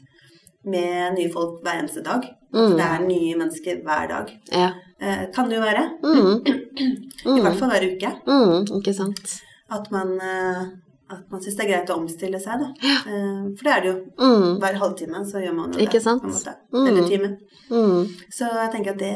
med 0.64 1.14
nye 1.16 1.30
folk 1.32 1.62
hver 1.62 1.78
eneste 1.80 2.02
dag. 2.02 2.26
Mm. 2.54 2.76
Det 2.76 2.84
er 2.86 3.06
nye 3.06 3.36
mennesker 3.38 3.82
hver 3.84 4.08
dag. 4.08 4.30
Ja. 4.52 4.70
Eh, 5.00 5.26
kan 5.34 5.48
det 5.48 5.58
jo 5.58 5.62
være. 5.62 5.84
Mm. 6.02 6.42
I 7.36 7.40
hvert 7.42 7.58
fall 7.60 7.70
hver 7.70 7.86
uke. 7.92 8.12
Mm. 8.26 8.66
Ikke 8.80 8.94
sant. 8.94 9.36
At 9.70 9.90
man, 9.92 10.14
eh, 10.20 10.66
at 11.10 11.30
man 11.30 11.42
syns 11.42 11.56
det 11.56 11.64
er 11.64 11.70
greit 11.70 11.90
å 11.94 11.98
omstille 12.00 12.38
seg, 12.42 12.62
da. 12.62 12.68
Ja. 12.82 12.96
for 13.06 13.62
det 13.68 13.72
er 13.76 13.80
det 13.84 13.90
jo. 13.92 13.98
Mm. 14.18 14.56
Hver 14.62 14.78
halvtime 14.80 15.20
så 15.28 15.42
gjør 15.44 15.54
man 15.54 15.72
jo 15.76 15.84
Ikke 15.84 15.98
det. 16.00 16.02
sant? 16.02 16.22
På 16.22 16.28
en 16.28 16.34
måte. 16.34 16.54
Mm. 16.74 16.86
Eller 16.90 17.06
timen. 17.08 17.36
Mm. 17.70 18.08
Så 18.38 18.48
jeg 18.50 18.72
tenker 18.74 18.90
at 18.96 18.98
det, 19.04 19.12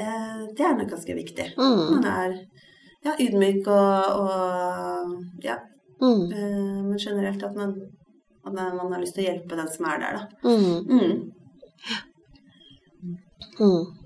det 0.58 0.66
er 0.68 0.76
nok 0.78 0.92
ganske 0.94 1.16
viktig. 1.18 1.48
Mm. 1.58 1.82
Man 1.96 2.04
er 2.12 2.36
ja, 3.04 3.16
ydmyk 3.26 3.66
og, 3.66 4.22
og 4.22 5.44
ja, 5.44 5.58
Mm. 6.00 6.32
Eh, 6.32 6.82
Men 6.88 6.98
generelt 6.98 7.42
at 7.44 7.56
man, 7.56 7.74
at 8.46 8.52
man 8.54 8.92
har 8.92 9.00
lyst 9.02 9.14
til 9.18 9.24
å 9.24 9.26
hjelpe 9.28 9.56
den 9.58 9.68
som 9.68 9.84
er 9.84 9.98
der, 10.00 10.16
da. 10.16 10.22
Mm. 13.60 13.99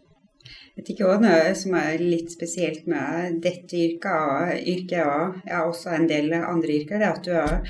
Mm. 0.74 0.80
Mm. 0.80 0.80
Jeg 0.80 0.84
tenker 0.88 1.06
også 1.06 1.22
noe 1.22 1.54
som 1.54 1.74
er 1.78 1.98
litt 2.02 2.30
spesielt 2.34 2.86
med 2.90 3.40
dette 3.44 3.76
yrket 3.78 4.64
yrket 4.66 5.04
og 5.06 5.36
ja, 5.46 5.60
også 5.68 5.92
en 5.94 6.06
del 6.10 6.32
andre 6.34 6.80
yrker, 6.80 6.98
det 6.98 7.06
er 7.06 7.12
at 7.14 7.24
du 7.24 7.30
er 7.30 7.60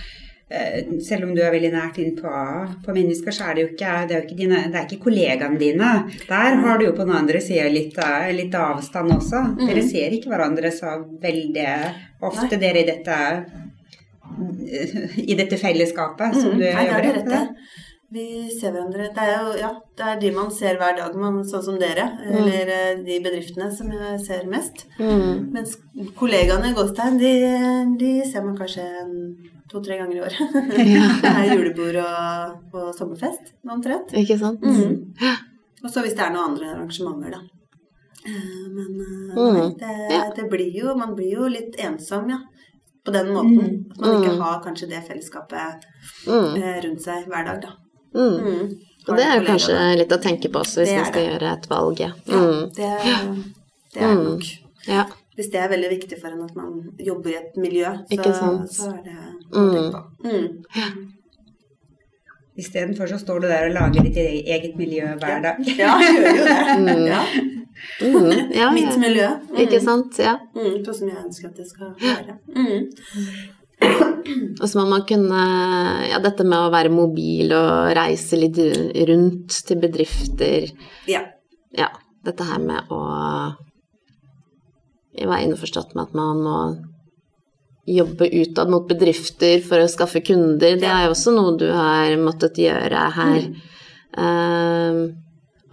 eh, 0.49 0.89
selv 1.05 1.25
om 1.27 1.35
du 1.37 1.43
er 1.43 1.53
veldig 1.53 1.73
nært 1.75 1.99
inn 2.01 2.15
på, 2.17 2.33
på 2.85 2.95
mennesker, 2.97 3.31
så 3.35 3.51
er 3.51 3.55
det 3.55 3.63
jo 3.65 3.69
ikke, 3.75 3.93
det 4.09 4.17
er 4.17 4.25
ikke, 4.25 4.39
dine, 4.41 4.63
det 4.73 4.81
er 4.81 4.87
ikke 4.89 5.05
kollegaene 5.05 5.59
dine. 5.61 5.91
Der 6.29 6.57
har 6.65 6.79
du 6.81 6.87
jo 6.87 6.95
på 6.97 7.05
den 7.05 7.17
andre 7.21 7.41
sida 7.45 7.69
litt, 7.69 7.99
eh, 7.99 8.31
litt 8.33 8.55
avstand 8.55 9.13
også. 9.19 9.43
Mm. 9.53 9.67
Dere 9.69 9.83
ser 9.85 10.17
ikke 10.17 10.33
hverandre 10.33 10.73
så 10.73 10.97
veldig 11.23 11.69
ofte, 12.25 12.57
Nei. 12.57 12.61
dere 12.65 12.85
i 12.85 12.89
dette 12.89 13.21
i 15.21 15.35
dette 15.39 15.57
fellesskapet 15.61 16.35
som 16.35 16.55
Mm. 16.55 16.59
du 16.59 16.65
Nei, 16.65 16.71
det 16.73 16.95
er 16.95 17.05
jobber 17.05 17.29
det 17.29 17.43
i. 17.43 17.93
Vi 18.15 18.25
ser 18.55 18.71
hverandre 18.71 19.09
Det 19.17 19.23
er 19.27 19.33
jo 19.43 19.55
ja, 19.59 19.71
det 19.99 20.05
er 20.07 20.19
de 20.23 20.29
man 20.37 20.51
ser 20.55 20.77
hver 20.79 20.95
dag, 20.99 21.15
man, 21.19 21.41
sånn 21.49 21.65
som 21.67 21.79
dere. 21.81 22.05
Eller 22.31 22.71
eh, 22.71 23.01
de 23.07 23.17
bedriftene 23.25 23.71
som 23.75 23.91
jeg 23.91 24.21
ser 24.23 24.45
mest. 24.51 24.85
Mm. 25.01 25.49
Mens 25.55 25.75
kollegaene 26.19 26.71
i 26.71 26.77
Gåstein, 26.77 27.19
de, 27.19 27.33
de 27.99 28.13
ser 28.31 28.45
man 28.47 28.55
kanskje 28.61 28.85
to-tre 29.73 29.99
ganger 29.99 30.21
i 30.21 30.23
året. 30.23 30.55
det 31.25 31.33
er 31.33 31.49
julebord 31.57 31.99
og, 32.05 32.55
og 32.79 32.93
sommerfest, 32.95 33.51
omtrent. 33.67 34.15
Ikke 34.23 34.39
sant? 34.39 34.63
Mm. 34.63 35.11
Og 35.85 35.91
så 35.91 36.05
hvis 36.05 36.15
det 36.15 36.23
er 36.29 36.35
noen 36.37 36.53
andre 36.55 36.71
arrangementer, 36.77 37.35
da. 37.35 37.43
Eh, 38.25 38.67
Men 38.73 38.91
eh, 39.01 39.13
Mm. 39.35 39.57
nei, 39.59 39.71
det, 39.81 40.19
det 40.37 40.45
blir 40.49 40.71
jo 40.79 40.93
Man 40.97 41.17
blir 41.19 41.33
jo 41.41 41.49
litt 41.51 41.75
ensom, 41.83 42.29
ja. 42.31 42.39
På 43.05 43.11
den 43.13 43.33
måten. 43.35 43.59
Mm. 43.59 43.81
At 43.91 43.99
man 44.01 44.15
ikke 44.21 44.37
Mm. 44.37 44.45
har 44.47 44.61
kanskje 44.65 44.87
det 44.95 45.03
fellesskapet 45.09 45.83
Mm. 46.29 46.55
rundt 46.87 47.03
seg 47.03 47.27
hver 47.27 47.45
dag, 47.51 47.59
da. 47.67 47.73
Mm. 48.15 48.37
Mm. 48.45 48.79
Og 49.09 49.17
det 49.19 49.25
er 49.27 49.35
jo 49.41 49.47
kanskje 49.47 49.97
litt 49.99 50.13
å 50.13 50.21
tenke 50.23 50.49
på 50.53 50.61
også 50.63 50.81
hvis 50.85 50.95
man 50.97 51.05
skal 51.11 51.21
det. 51.23 51.31
gjøre 51.33 51.53
et 51.59 51.67
valg. 51.71 52.01
Ja. 52.01 52.13
Ja, 52.27 52.39
Mm. 52.41 52.71
det, 52.75 52.93
det 53.95 54.03
er 54.03 54.15
Mm. 54.15 54.25
nok 54.25 54.43
ja. 54.87 55.05
Hvis 55.37 55.51
det 55.51 55.59
er 55.61 55.69
veldig 55.69 55.91
viktig 55.91 56.21
for 56.21 56.29
en 56.29 56.43
at 56.45 56.55
man 56.57 56.91
jobber 57.01 57.31
i 57.31 57.35
et 57.35 57.57
miljø, 57.57 57.91
så, 58.09 58.67
så 58.71 58.89
er 58.93 59.03
det 59.03 59.17
å 59.53 59.59
Mm. 59.59 59.75
tenke 59.75 59.93
på. 59.93 60.03
Mm. 60.25 61.11
Istedenfor 62.57 63.07
så 63.11 63.19
står 63.19 63.41
du 63.41 63.49
der 63.49 63.67
og 63.67 63.73
lager 63.75 64.03
ditt 64.05 64.17
e- 64.17 64.45
eget 64.47 64.77
miljø 64.79 65.09
hver 65.19 65.41
dag. 65.43 65.57
Ja, 65.77 65.97
jeg 65.99 66.15
gjør 66.15 66.37
jo 66.39 66.45
det. 66.45 66.59
Mm. 66.79 67.07
Ja. 67.15 67.25
Mm. 68.01 68.53
ja, 68.55 68.71
Mitt 68.71 68.97
miljø. 68.99 69.27
Mm. 69.51 69.57
Ikke 69.65 69.81
sant? 69.83 70.19
Ja. 70.23 70.37
Mm. 70.55 70.85
Sånn 70.87 70.95
som 70.95 71.09
jeg 71.09 71.17
ønsker 71.25 71.49
at 71.51 71.57
det 71.57 71.67
skal 71.67 71.91
være. 71.99 72.39
Mm. 73.83 74.55
Og 74.63 74.69
så 74.71 74.79
må 74.81 74.87
man 74.89 75.03
kunne 75.09 75.41
Ja, 76.09 76.19
dette 76.23 76.45
med 76.47 76.59
å 76.59 76.71
være 76.73 76.93
mobil 76.93 77.53
og 77.57 77.91
reise 77.97 78.39
litt 78.41 78.57
rundt 79.11 79.59
til 79.67 79.81
bedrifter. 79.83 80.71
Ja. 81.11 81.25
Ja, 81.77 81.89
dette 82.25 82.47
her 82.49 82.61
med 82.63 82.89
å 82.95 83.01
være 85.15 85.43
innforstått 85.47 85.95
med 85.95 86.09
at 86.09 86.15
man 86.19 86.41
må 86.45 86.59
jobbe 87.87 88.31
utad 88.41 88.71
mot 88.73 88.87
bedrifter 88.89 89.61
for 89.67 89.83
å 89.85 89.91
skaffe 89.93 90.23
kunder. 90.25 90.79
Det 90.81 90.89
er 90.89 91.05
jo 91.05 91.13
også 91.13 91.35
noe 91.37 91.57
du 91.61 91.67
har 91.71 92.15
måttet 92.23 92.57
gjøre 92.63 93.03
her. 93.19 93.45
Um, 94.17 95.03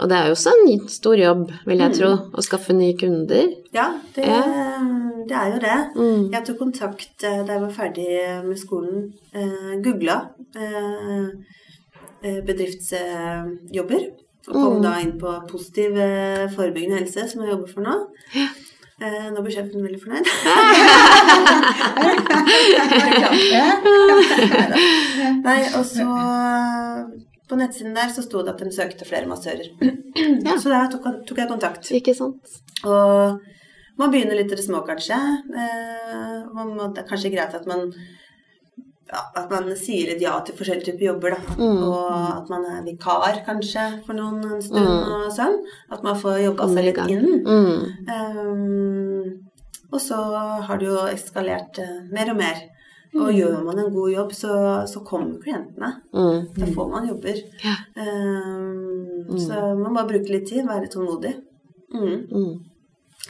og 0.01 0.09
det 0.09 0.17
er 0.17 0.27
jo 0.27 0.35
også 0.35 0.51
en 0.57 0.87
stor 0.91 1.15
jobb, 1.21 1.51
vil 1.69 1.77
jeg 1.79 1.91
Mm. 1.93 1.97
tro, 1.97 2.11
å 2.33 2.41
skaffe 2.43 2.73
nye 2.73 2.97
kunder. 2.97 3.53
Ja, 3.73 3.93
det, 4.15 4.25
Ja. 4.25 4.41
Det 5.29 5.37
er 5.37 5.47
jo 5.53 5.59
det. 5.63 5.77
Mm. 5.95 6.23
Jeg 6.33 6.45
tok 6.47 6.57
kontakt 6.61 7.23
eh, 7.27 7.41
da 7.45 7.57
jeg 7.57 7.63
var 7.65 7.75
ferdig 7.75 8.09
med 8.47 8.57
skolen. 8.59 9.07
Eh, 9.33 9.71
Googla 9.83 10.17
eh, 10.55 11.27
eh, 12.23 12.41
bedriftsjobber. 12.47 14.03
Og 14.49 14.55
kom 14.57 14.81
da 14.81 14.95
inn 15.03 15.19
på 15.21 15.31
positiv 15.49 15.97
eh, 16.01 16.49
forebyggende 16.55 16.97
helse, 17.03 17.27
som 17.29 17.43
jeg 17.43 17.51
jobber 17.53 17.69
for 17.69 17.81
nå. 17.85 17.95
Eh, 19.01 19.27
nå 19.33 19.41
blir 19.41 19.53
sjefen 19.53 19.81
veldig 19.85 20.01
fornøyd. 20.01 20.25
Nei, 25.47 25.61
og 25.77 25.85
så 25.89 26.05
På 27.49 27.57
nettsiden 27.59 27.95
der 27.97 28.09
så 28.13 28.21
sto 28.25 28.43
det 28.45 28.53
at 28.53 28.61
de 28.61 28.71
søkte 28.73 29.05
flere 29.07 29.27
massører. 29.27 29.67
Ja. 30.45 30.53
Så 30.61 30.69
da 30.71 30.85
tok, 30.91 31.03
tok 31.27 31.37
jeg 31.41 31.49
kontakt. 31.49 31.89
Ikke 31.97 32.13
sant? 32.15 32.45
Og 32.85 33.41
man 34.01 34.11
begynner 34.13 34.37
litt 34.39 34.51
i 34.51 34.57
det 34.57 34.65
små, 34.65 34.81
kanskje. 34.87 35.17
Eh, 35.61 36.41
må, 36.57 36.65
det 36.95 37.03
er 37.03 37.07
kanskje 37.09 37.31
greit 37.33 37.53
at 37.57 37.67
man 37.69 37.87
ja, 39.11 39.21
at 39.35 39.49
man 39.51 39.65
sier 39.75 40.07
litt 40.13 40.21
ja 40.23 40.37
til 40.47 40.55
forskjellige 40.55 40.93
typer 40.93 41.05
jobber, 41.09 41.33
da. 41.35 41.55
Mm. 41.59 41.79
Og 41.83 42.11
at 42.37 42.51
man 42.53 42.63
er 42.69 42.83
vikar, 42.85 43.41
kanskje, 43.47 43.83
for 44.05 44.15
noen 44.15 44.39
en 44.47 44.61
stund 44.63 44.87
Mm. 44.87 45.09
og 45.17 45.25
sånn. 45.35 45.57
At 45.91 46.03
man 46.07 46.15
får 46.21 46.37
jobba 46.45 46.67
seg 46.71 46.85
litt 46.87 47.01
inn. 47.11 47.41
Mm. 47.43 47.81
Um, 48.15 49.25
og 49.91 49.99
så 49.99 50.15
har 50.63 50.79
det 50.79 50.87
jo 50.87 51.01
eskalert 51.11 51.79
eh, 51.83 51.97
mer 52.15 52.31
og 52.31 52.37
mer. 52.39 52.61
Mm. 53.11 53.19
Og 53.25 53.33
gjør 53.35 53.57
man 53.65 53.79
en 53.83 53.91
god 53.91 54.11
jobb, 54.13 54.31
så, 54.37 54.53
så 54.87 55.01
kommer 55.03 55.41
klientene. 55.43 55.89
Mm. 56.15 56.45
Da 56.55 56.69
får 56.77 56.91
man 56.93 57.07
jobber. 57.11 57.41
Ja. 57.65 57.75
Um, 57.99 58.87
Mm. 59.31 59.37
Så 59.39 59.53
man 59.53 59.83
må 59.85 59.91
bare 59.93 60.09
bruke 60.09 60.31
litt 60.33 60.47
tid, 60.49 60.65
være 60.67 60.89
tålmodig. 60.91 61.29
Mm. 61.93 62.55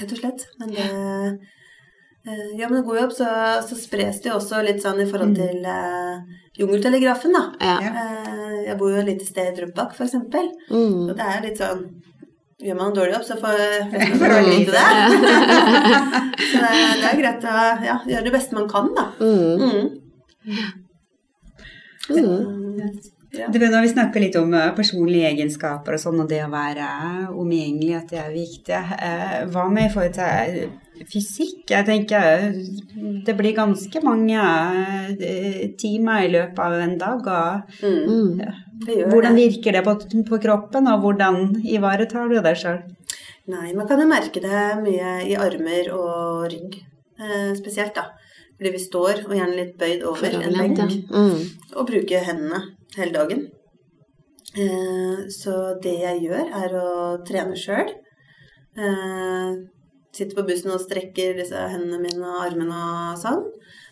Mm. 0.01 0.05
Rett 0.05 0.15
og 0.15 0.23
slett. 0.23 0.47
Men 0.59 0.73
det 0.75 0.85
ja, 2.57 2.69
men 2.69 2.83
god 2.83 2.97
jobb, 2.97 3.11
så, 3.11 3.25
så 3.69 3.75
spres 3.75 4.21
det 4.21 4.29
jo 4.29 4.35
også 4.37 4.61
litt 4.61 4.81
sånn 4.83 4.99
i 5.01 5.07
forhold 5.09 5.33
til 5.39 5.63
eh, 5.65 6.19
Jungeltelegrafen, 6.59 7.33
da. 7.33 7.41
Ja. 7.57 7.77
Eh, 7.81 8.59
jeg 8.67 8.77
bor 8.77 8.91
jo 8.93 8.99
et 9.01 9.07
lite 9.09 9.25
sted 9.25 9.49
i 9.49 9.55
Drøbak, 9.57 9.95
eksempel. 10.05 10.51
Mm. 10.69 11.09
Og 11.09 11.15
det 11.17 11.27
er 11.27 11.45
litt 11.47 11.61
sånn 11.61 11.83
Gjør 12.61 12.75
man 12.77 12.91
en 12.91 12.93
dårlig 12.93 13.15
jobb, 13.15 13.23
så 13.25 13.35
får 13.41 13.61
Får 14.21 14.33
alle 14.35 14.51
vite 14.51 14.69
vite 14.69 14.73
det. 14.75 14.83
så 16.51 16.59
det, 16.61 16.73
det 17.01 17.07
er 17.09 17.17
greit 17.17 17.47
å 17.49 17.55
ja, 17.87 17.95
gjøre 18.11 18.27
det 18.27 18.33
beste 18.35 18.53
man 18.53 18.67
kan, 18.69 18.91
da. 18.93 19.07
Mm. 19.17 19.89
Mm. 22.11 23.01
Mm. 23.31 23.51
Du 23.53 23.59
vet, 23.59 23.71
når 23.71 23.85
vi 23.85 23.91
snakker 23.93 24.19
litt 24.23 24.35
om 24.35 24.53
eh, 24.53 24.71
personlige 24.75 25.29
egenskaper 25.31 25.95
og 25.95 26.01
sånn, 26.03 26.19
og 26.19 26.27
det 26.27 26.41
å 26.43 26.49
være 26.51 26.87
omgjengelig, 27.31 27.93
at 28.01 28.09
det 28.11 28.19
er 28.19 28.33
viktig. 28.33 28.79
eh, 29.07 29.35
Hva 29.53 29.69
med 29.71 29.85
i 29.87 29.93
forhold 29.93 30.17
til 30.17 31.05
fysikk? 31.07 31.63
Jeg 31.71 31.85
tenker 31.87 32.51
det 33.25 33.35
blir 33.39 33.55
ganske 33.57 34.01
mange 34.03 34.41
eh, 35.15 35.61
timer 35.79 36.25
i 36.27 36.31
løpet 36.33 36.59
av 36.59 36.75
en 36.81 36.97
dag. 36.97 37.31
Og 37.31 37.85
Mm. 37.87 38.41
Hvordan 38.81 39.35
virker 39.37 39.71
det 39.77 39.83
på, 39.85 39.93
på 40.27 40.41
kroppen, 40.41 40.87
og 40.89 41.01
hvordan 41.05 41.61
ivaretar 41.63 42.27
du 42.29 42.39
deg 42.41 42.57
sjøl? 42.57 42.79
Nei, 43.47 43.71
man 43.77 43.87
kan 43.87 43.99
jo 44.01 44.07
merke 44.09 44.41
det 44.41 44.63
mye 44.81 45.15
i 45.29 45.35
armer 45.37 45.87
og 45.95 46.51
rygg 46.51 46.79
eh, 47.21 47.53
spesielt, 47.57 47.95
da. 47.95 48.09
Fordi 48.57 48.71
vi 48.75 48.81
står, 48.83 49.23
og 49.25 49.33
gjerne 49.33 49.55
litt 49.57 49.77
bøyd 49.79 50.03
over 50.05 50.35
en 50.37 50.53
benk, 50.59 50.77
ja. 50.77 50.87
Mm. 51.09 51.39
og 51.75 51.87
bruker 51.89 52.27
hendene 52.27 52.59
hele 52.97 53.13
dagen. 53.15 53.49
Eh, 54.51 55.27
så 55.31 55.75
det 55.83 55.93
jeg 56.01 56.25
gjør, 56.25 56.49
er 56.63 56.73
å 56.75 56.87
trene 57.27 57.57
sjøl. 57.59 57.93
Eh, 58.75 59.51
sitter 60.11 60.35
på 60.35 60.45
bussen 60.47 60.73
og 60.75 60.83
strekker 60.83 61.37
disse 61.39 61.67
hendene 61.71 62.01
mine 62.03 62.25
og 62.25 62.43
armene 62.49 62.81
og 63.13 63.21
sånn. 63.21 63.45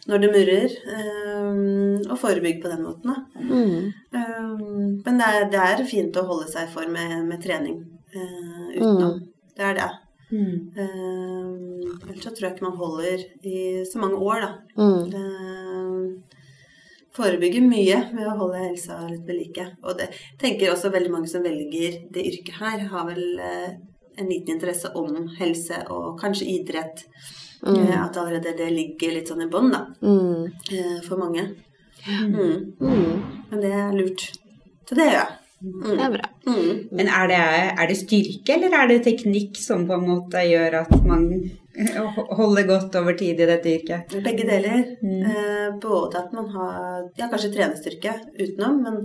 Når 0.10 0.24
det 0.24 0.32
murrer. 0.34 0.76
Eh, 0.96 2.10
og 2.10 2.20
forebygge 2.20 2.64
på 2.64 2.74
den 2.74 2.84
måten, 2.88 3.14
da. 3.14 3.18
Mm. 3.40 5.02
Men 5.06 5.20
det 5.20 5.32
er, 5.32 5.48
det 5.54 5.64
er 5.64 5.88
fint 5.88 6.18
å 6.18 6.28
holde 6.28 6.50
seg 6.52 6.68
i 6.68 6.74
form 6.74 6.96
med, 6.96 7.16
med 7.28 7.44
trening 7.44 7.82
utenom. 8.10 8.72
utenom. 8.76 9.18
Det 9.56 9.68
er 9.68 9.76
det. 9.80 9.90
Mm. 10.30 10.58
ellers 10.78 12.22
så 12.22 12.30
tror 12.30 12.46
jeg 12.46 12.54
ikke 12.54 12.68
man 12.68 12.76
holder 12.78 13.24
i 13.50 13.62
så 13.90 13.98
mange 14.02 14.20
år, 14.22 14.44
da. 14.46 14.52
Forebygger 17.16 17.62
mye 17.66 18.00
med 18.14 18.28
å 18.30 18.36
holde 18.38 18.62
helsa 18.62 19.00
litt 19.10 19.26
ved 19.28 19.40
like. 19.40 19.66
Og 19.84 19.98
det 19.98 20.12
tenker 20.42 20.72
også 20.74 20.92
veldig 20.94 21.12
mange 21.12 21.28
som 21.32 21.44
velger 21.46 22.04
det 22.14 22.26
yrket 22.30 22.60
her, 22.62 22.84
har 22.92 23.08
vel 23.08 23.24
uh, 23.42 23.70
en 24.20 24.30
liten 24.30 24.56
interesse 24.56 24.92
om 24.96 25.28
helse 25.40 25.84
og 25.90 26.20
kanskje 26.22 26.50
idrett. 26.60 27.06
Mm. 27.60 27.90
at 27.92 28.16
allerede 28.16 28.54
det 28.56 28.70
ligger 28.72 29.12
litt 29.12 29.28
sånn 29.28 29.42
i 29.44 29.50
bånn, 29.52 29.72
da, 29.74 29.82
Mm. 30.00 30.46
uh, 30.48 31.02
for 31.04 31.18
mange. 31.20 31.42
Mm. 32.08 32.74
Mm. 32.80 33.24
Men 33.50 33.60
det 33.60 33.72
er 33.76 33.92
lurt. 33.92 34.22
Så 34.88 34.96
det 34.96 35.10
gjør 35.10 35.18
jeg. 35.18 35.34
Det 35.60 35.96
er 36.00 36.12
bra. 36.14 36.28
Mm. 36.48 36.76
Men 36.96 37.10
er 37.12 37.32
det, 37.32 37.40
er 37.84 37.90
det 37.90 37.98
styrke, 38.00 38.56
eller 38.56 38.76
er 38.78 38.92
det 38.92 39.00
teknikk 39.08 39.58
som 39.60 39.84
på 39.90 39.98
en 39.98 40.06
måte 40.08 40.44
gjør 40.48 40.78
at 40.86 40.94
man 41.04 41.26
holder 42.40 42.68
godt 42.68 42.96
over 43.00 43.18
tid 43.20 43.40
i 43.40 43.48
dette 43.50 43.74
yrket? 43.74 44.16
Begge 44.24 44.48
deler. 44.48 44.86
Mm. 45.04 45.26
Eh, 45.32 45.66
både 45.84 46.24
at 46.24 46.32
man 46.36 46.48
har 46.56 47.10
ja, 47.20 47.28
kanskje 47.28 47.52
trenerstyrke 47.58 48.16
utenom, 48.40 48.80
men, 48.86 49.02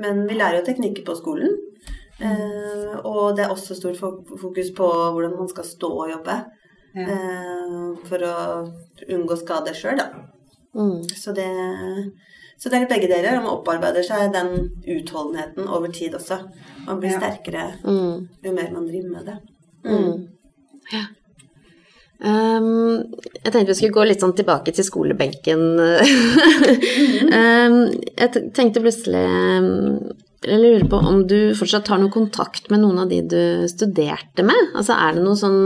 men 0.00 0.22
vi 0.28 0.36
lærer 0.36 0.60
jo 0.60 0.68
teknikker 0.68 1.06
på 1.06 1.16
skolen. 1.18 1.56
Eh, 2.20 2.94
og 3.04 3.36
det 3.36 3.44
er 3.44 3.52
også 3.52 3.76
stort 3.76 3.98
fokus 4.00 4.72
på 4.76 4.86
hvordan 4.86 5.36
man 5.36 5.50
skal 5.52 5.68
stå 5.68 5.92
og 6.04 6.12
jobbe. 6.12 6.38
Ja. 6.96 7.08
Eh, 7.12 8.06
for 8.08 8.24
å 8.24 8.36
unngå 9.12 9.36
skade 9.40 9.74
sjøl, 9.76 10.00
da. 10.00 10.10
Mm. 10.76 11.02
Så 11.08 11.32
det, 11.36 11.48
så 12.58 12.70
det 12.72 12.78
er 12.82 12.86
begge 12.88 13.08
deler. 13.10 13.36
og 13.36 13.42
Man 13.44 13.52
opparbeider 13.58 14.02
seg 14.06 14.32
den 14.32 14.70
utholdenheten 14.86 15.68
over 15.68 15.88
tid 15.92 16.14
også. 16.14 16.38
Man 16.86 17.00
blir 17.00 17.10
Ja. 17.12 17.18
sterkere 17.20 17.66
Mm. 17.84 18.28
jo 18.44 18.52
mer 18.52 18.70
man 18.72 18.86
driver 18.88 19.10
med 19.10 19.24
det. 19.26 19.38
Mm. 19.84 20.28
Ja. 20.92 21.04
Um, 22.18 23.12
jeg 23.44 23.52
tenkte 23.52 23.66
vi 23.68 23.74
skulle 23.74 23.92
gå 23.92 24.06
litt 24.08 24.20
sånn 24.22 24.32
tilbake 24.34 24.72
til 24.72 24.84
skolebenken. 24.86 25.64
um, 27.36 27.90
jeg 28.20 28.52
tenkte 28.56 28.80
plutselig 28.80 29.24
um, 29.26 30.12
Jeg 30.46 30.60
lurer 30.62 30.86
på 30.88 31.00
om 31.10 31.26
du 31.28 31.52
fortsatt 31.58 31.88
har 31.92 31.98
noe 32.00 32.12
kontakt 32.14 32.70
med 32.70 32.80
noen 32.80 33.00
av 33.02 33.08
de 33.10 33.20
du 33.20 33.66
studerte 33.68 34.44
med? 34.46 34.72
Altså 34.78 34.96
er 34.96 35.16
det 35.18 35.24
noe 35.26 35.36
sånn 35.36 35.60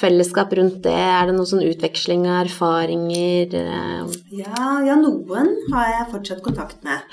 fellesskap 0.00 0.52
rundt 0.56 0.80
det? 0.86 0.94
Er 0.96 1.28
det 1.28 1.34
noe 1.36 1.46
sånn 1.48 1.62
utveksling 1.66 2.24
av 2.26 2.46
erfaringer? 2.46 3.54
Um, 3.60 4.10
Ja, 4.32 4.80
ja, 4.86 4.96
noen 4.96 5.50
har 5.72 5.86
jeg 5.92 6.10
fortsatt 6.14 6.42
kontakt 6.44 6.82
med. 6.86 7.04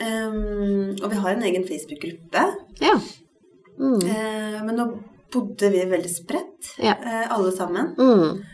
Um, 0.00 0.94
og 1.02 1.10
vi 1.12 1.16
har 1.22 1.34
en 1.36 1.42
egen 1.50 1.66
Facebook-gruppe. 1.68 2.46
ja. 2.82 2.96
Mm. 3.74 3.98
Uh, 4.06 4.58
men 4.68 4.76
nå 4.78 4.84
bodde 5.34 5.66
vi 5.72 5.80
veldig 5.90 6.10
spredt, 6.12 6.68
Ja. 6.78 6.92
eh, 7.02 7.24
alle 7.34 7.50
sammen. 7.56 7.88
Mm. 7.98 8.44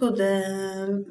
Bodde 0.00 0.28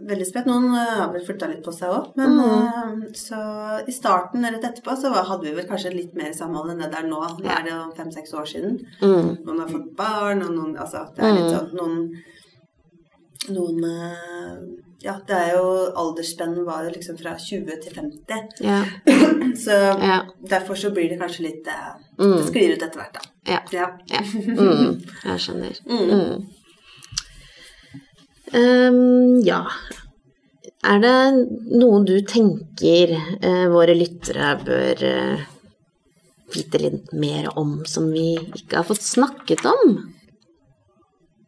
veldig 0.09 0.25
spredt. 0.25 0.47
Noen 0.49 0.71
eh, 0.73 0.95
har 0.97 1.11
vel 1.13 1.21
flytta 1.27 1.47
litt 1.51 1.61
på 1.65 1.73
seg 1.75 1.91
òg. 1.93 2.07
Men 2.17 2.31
Mm. 2.39 3.03
eh, 3.03 3.11
så 3.13 3.39
i 3.87 3.91
starten 3.93 4.43
rett 4.49 4.63
etterpå 4.65 4.95
så 4.97 5.11
hadde 5.13 5.45
vi 5.45 5.53
vel 5.53 5.67
kanskje 5.69 5.93
litt 5.93 6.15
mer 6.17 6.31
samhold 6.33 6.71
enn 6.71 6.81
det 6.81 6.91
der 6.91 7.05
nå. 7.07 7.19
Nå 7.39 7.45
er 7.53 7.63
det 7.67 7.71
jo 7.75 7.83
fem-seks 7.97 8.33
år 8.33 8.45
siden. 8.49 8.79
Mm. 9.01 9.29
Noen 9.45 9.59
har 9.59 9.67
fått 9.69 9.95
barn, 9.95 10.41
og 10.43 10.51
noen 10.55 10.75
Altså, 10.79 11.05
det 11.15 11.23
er 11.23 11.33
litt 11.33 11.49
Mm. 11.51 11.55
sånn 11.55 11.73
Noen 11.79 12.11
Noen 13.49 13.83
eh, 13.83 14.57
Ja, 15.01 15.13
det 15.27 15.35
er 15.35 15.53
jo 15.55 15.91
Aldersspennet 15.95 16.65
var 16.65 16.83
jo 16.83 16.89
liksom 16.91 17.17
fra 17.17 17.31
20 17.39 17.77
til 17.81 17.93
50. 17.93 18.49
Ja. 18.59 18.83
Så 19.65 19.71
Ja. 20.01 20.23
derfor 20.43 20.75
så 20.75 20.91
blir 20.91 21.09
det 21.09 21.19
kanskje 21.21 21.43
litt 21.47 21.67
Mm. 22.19 22.35
Det 22.37 22.45
sklir 22.51 22.73
ut 22.73 22.81
etter 22.83 22.99
hvert, 22.99 23.13
da. 23.13 23.21
Ja. 23.47 23.59
Ja. 23.71 23.85
ja. 24.11 24.19
Mm. 24.19 25.01
Jeg 25.23 25.39
skjønner. 25.39 25.79
Mm. 25.87 26.45
Um, 28.53 29.39
ja. 29.45 29.63
Er 30.79 31.01
det 31.03 31.15
noe 31.75 32.03
du 32.07 32.15
tenker 32.25 33.11
uh, 33.43 33.65
våre 33.71 33.95
lyttere 33.97 34.53
bør 34.63 35.03
uh, 35.03 35.41
vite 36.53 36.81
litt 36.81 37.11
mer 37.13 37.51
om 37.59 37.81
som 37.89 38.07
vi 38.13 38.37
ikke 38.39 38.79
har 38.79 38.87
fått 38.87 39.03
snakket 39.05 39.65
om? 39.69 39.99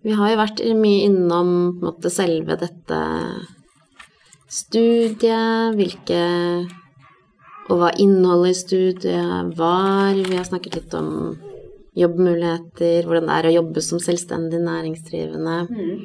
Vi 0.01 0.13
har 0.17 0.31
jo 0.31 0.41
vært 0.41 0.61
mye 0.77 1.05
innom 1.07 1.49
måte, 1.81 2.09
selve 2.09 2.57
dette 2.59 2.99
studiet, 4.51 5.77
hvilke 5.77 6.21
Og 7.71 7.77
hva 7.79 7.91
innholdet 8.03 8.51
i 8.51 8.57
studiet 8.59 9.51
var. 9.55 10.17
Vi 10.17 10.35
har 10.35 10.43
snakket 10.43 10.73
litt 10.75 10.95
om 10.97 11.37
jobbmuligheter, 11.95 13.05
hvordan 13.05 13.29
det 13.29 13.37
er 13.37 13.47
å 13.47 13.53
jobbe 13.53 13.83
som 13.85 14.01
selvstendig 14.01 14.59
næringsdrivende. 14.65 15.55
Mm. 15.69 16.01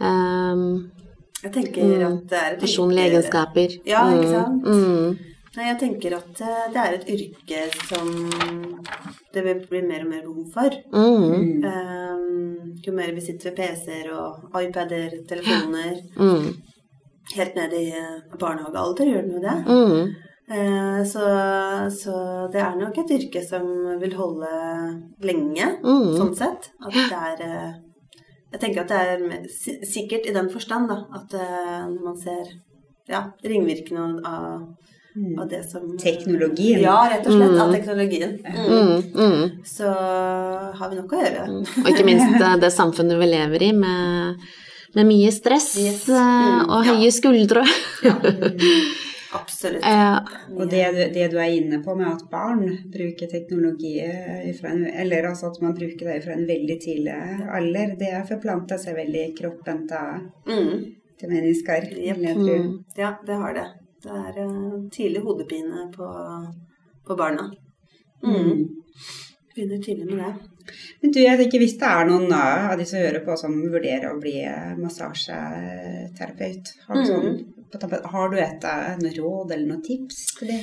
Um, 0.00 0.90
Jeg 1.42 1.52
tenker 1.52 1.82
Mm. 1.84 2.06
at 2.06 2.28
det 2.30 2.38
er 2.42 2.52
et 2.54 2.60
personlige 2.60 3.10
egenskaper. 3.10 3.68
Ja, 3.86 4.04
ikke 4.10 4.26
Mm, 4.26 4.32
sant? 4.32 4.64
Mm, 4.64 5.18
Nei, 5.56 5.64
jeg 5.70 5.78
tenker 5.80 6.16
at 6.16 6.40
eh, 6.40 6.72
det 6.72 6.76
er 6.76 6.94
et 6.94 7.08
yrke 7.08 7.60
som 7.88 8.08
det 9.32 9.44
vil 9.44 9.60
bli 9.70 9.80
mer 9.88 10.02
og 10.04 10.10
mer 10.10 10.22
behov 10.22 10.52
for. 10.52 10.70
mm, 10.92 11.64
Um, 11.64 12.74
jo 12.86 12.92
mer 12.92 13.12
vi 13.14 13.20
sitter 13.20 13.50
ved 13.50 13.56
PC-er 13.56 14.10
og 14.12 14.62
iPader, 14.62 15.10
telefoner, 15.28 15.96
mm, 16.16 16.56
helt 17.36 17.54
ned 17.56 17.72
i 17.72 17.88
eh, 17.90 18.20
barnehagealder, 18.38 19.04
gjør 19.06 19.22
den 19.22 19.32
jo 19.32 19.40
det. 19.40 19.58
mm, 19.66 20.14
Eh, 20.48 21.02
så, 21.02 21.22
så 21.90 22.12
det 22.52 22.60
er 22.62 22.76
nok 22.78 22.96
et 22.98 23.08
yrke 23.16 23.40
som 23.44 23.64
vil 23.98 24.12
holde 24.14 24.46
lenge, 25.20 25.66
Mm. 25.82 26.12
sånn 26.20 26.36
sett. 26.36 26.68
At 26.86 26.92
det 26.92 27.10
er 27.10 27.74
Jeg 28.52 28.60
tenker 28.62 28.84
at 28.84 28.88
det 28.88 28.98
er 28.98 29.86
sikkert 29.86 30.26
i 30.30 30.32
den 30.36 30.48
forstand, 30.52 30.88
da, 30.88 31.00
at 31.18 31.34
eh, 31.34 31.86
når 31.90 32.02
man 32.04 32.16
ser 32.20 32.52
ja, 33.10 33.24
ringvirkningene 33.44 34.22
av, 34.26 34.68
av 35.40 35.48
det 35.50 35.62
som 35.70 35.96
Teknologien. 35.98 36.80
Ja, 36.84 36.96
rett 37.10 37.26
og 37.26 37.34
slett. 37.36 37.56
Av 37.60 37.68
Mm. 37.68 37.74
teknologien. 37.74 38.36
Mm. 38.44 38.68
Mm, 38.76 39.02
mm. 39.14 39.50
Så 39.66 39.90
har 40.78 40.90
vi 40.90 40.96
nok 41.00 41.12
å 41.12 41.20
gjøre. 41.24 41.44
Og 41.84 41.90
ikke 41.92 42.06
minst 42.06 42.40
eh, 42.40 42.56
det 42.62 42.72
samfunnet 42.74 43.18
vi 43.20 43.28
lever 43.32 43.62
i 43.62 43.72
med, 43.72 44.46
med 44.96 45.06
mye 45.10 45.32
stress 45.34 45.72
Yes. 45.78 46.08
eh, 46.08 46.16
Mm, 46.16 46.70
og 46.70 46.86
ja. 46.86 46.94
høye 46.94 47.10
skuldre. 47.12 47.66
Absolutt. 49.34 49.82
Eh, 49.84 50.18
Og 50.56 50.68
det, 50.70 50.84
du- 50.94 51.12
det 51.14 51.30
du 51.32 51.36
er 51.38 51.50
inne 51.56 51.82
på 51.84 51.94
med 51.96 52.06
at 52.06 52.30
barn 52.30 52.62
bruker 52.92 53.26
teknologi 53.30 54.00
fra 54.60 54.68
en, 54.70 54.86
eller 54.86 55.22
altså 55.30 55.46
at 55.50 55.60
man 55.62 55.74
bruker 55.74 56.06
det 56.12 56.22
fra 56.24 56.32
en 56.32 56.46
veldig 56.46 56.80
tidlig 56.80 57.16
alder, 57.50 57.96
det 57.98 58.28
forplanter 58.28 58.78
seg 58.78 58.94
veldig 58.96 59.24
i 59.28 59.34
kroppen 59.40 59.86
til, 59.88 60.30
Mm. 60.46 60.94
til 61.18 61.28
mennesker. 61.30 61.90
Yep. 61.96 62.16
Mm. 62.36 62.84
Ja, 62.96 63.16
det 63.26 63.34
har 63.34 63.54
det. 63.54 63.66
Det 64.02 64.10
er 64.12 64.38
eh, 64.44 64.88
tidlig 64.92 65.22
hodepine 65.22 65.90
på, 65.92 66.06
på 67.06 67.16
barna. 67.16 67.50
Mm. 68.22 68.68
Begynner 69.56 69.82
tidlig 69.82 70.06
med 70.06 70.18
det. 70.18 70.34
Men 71.02 71.10
du, 71.12 71.20
jeg 71.20 71.38
tenker 71.38 71.58
hvis 71.62 71.78
det 71.78 71.86
er 71.88 72.04
noen 72.08 72.32
av 72.32 72.76
de 72.78 72.84
som 72.84 72.98
hører 72.98 73.24
på 73.24 73.36
som 73.38 73.52
vurderer 73.70 74.08
å 74.10 74.18
bli 74.20 74.32
uh, 74.44 74.74
massasjeterapeut, 74.78 76.72
har 76.88 76.94
du, 76.94 77.00
Mm. 77.00 77.06
sånn, 77.06 77.54
på 77.72 77.80
tampen. 77.82 78.04
har 78.12 78.32
du 78.32 78.36
et 78.40 78.66
uh, 78.66 78.96
noe 79.00 79.14
råd 79.16 79.54
eller 79.54 79.70
noen 79.70 79.84
tips 79.86 80.24
til 80.38 80.52
det? 80.52 80.60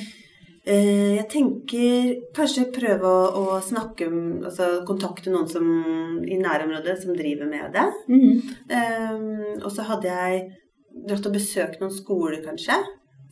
Eh, 0.64 1.16
Jeg 1.18 1.26
tenker 1.28 2.12
kanskje 2.36 2.70
prøve 2.72 3.04
å, 3.04 3.24
å 3.36 3.60
snakke 3.60 4.06
Altså 4.48 4.68
kontakte 4.88 5.32
noen 5.32 5.48
som 5.50 5.66
i 6.24 6.38
nærområdet 6.40 6.96
som 7.02 7.12
driver 7.16 7.50
med 7.50 7.74
det. 7.76 7.84
Eh, 8.72 9.18
og 9.60 9.70
så 9.72 9.84
hadde 9.90 10.08
jeg 10.08 10.46
dratt 11.04 11.28
og 11.28 11.36
besøkt 11.36 11.82
noen 11.82 11.92
skoler, 11.92 12.40
kanskje. 12.44 12.78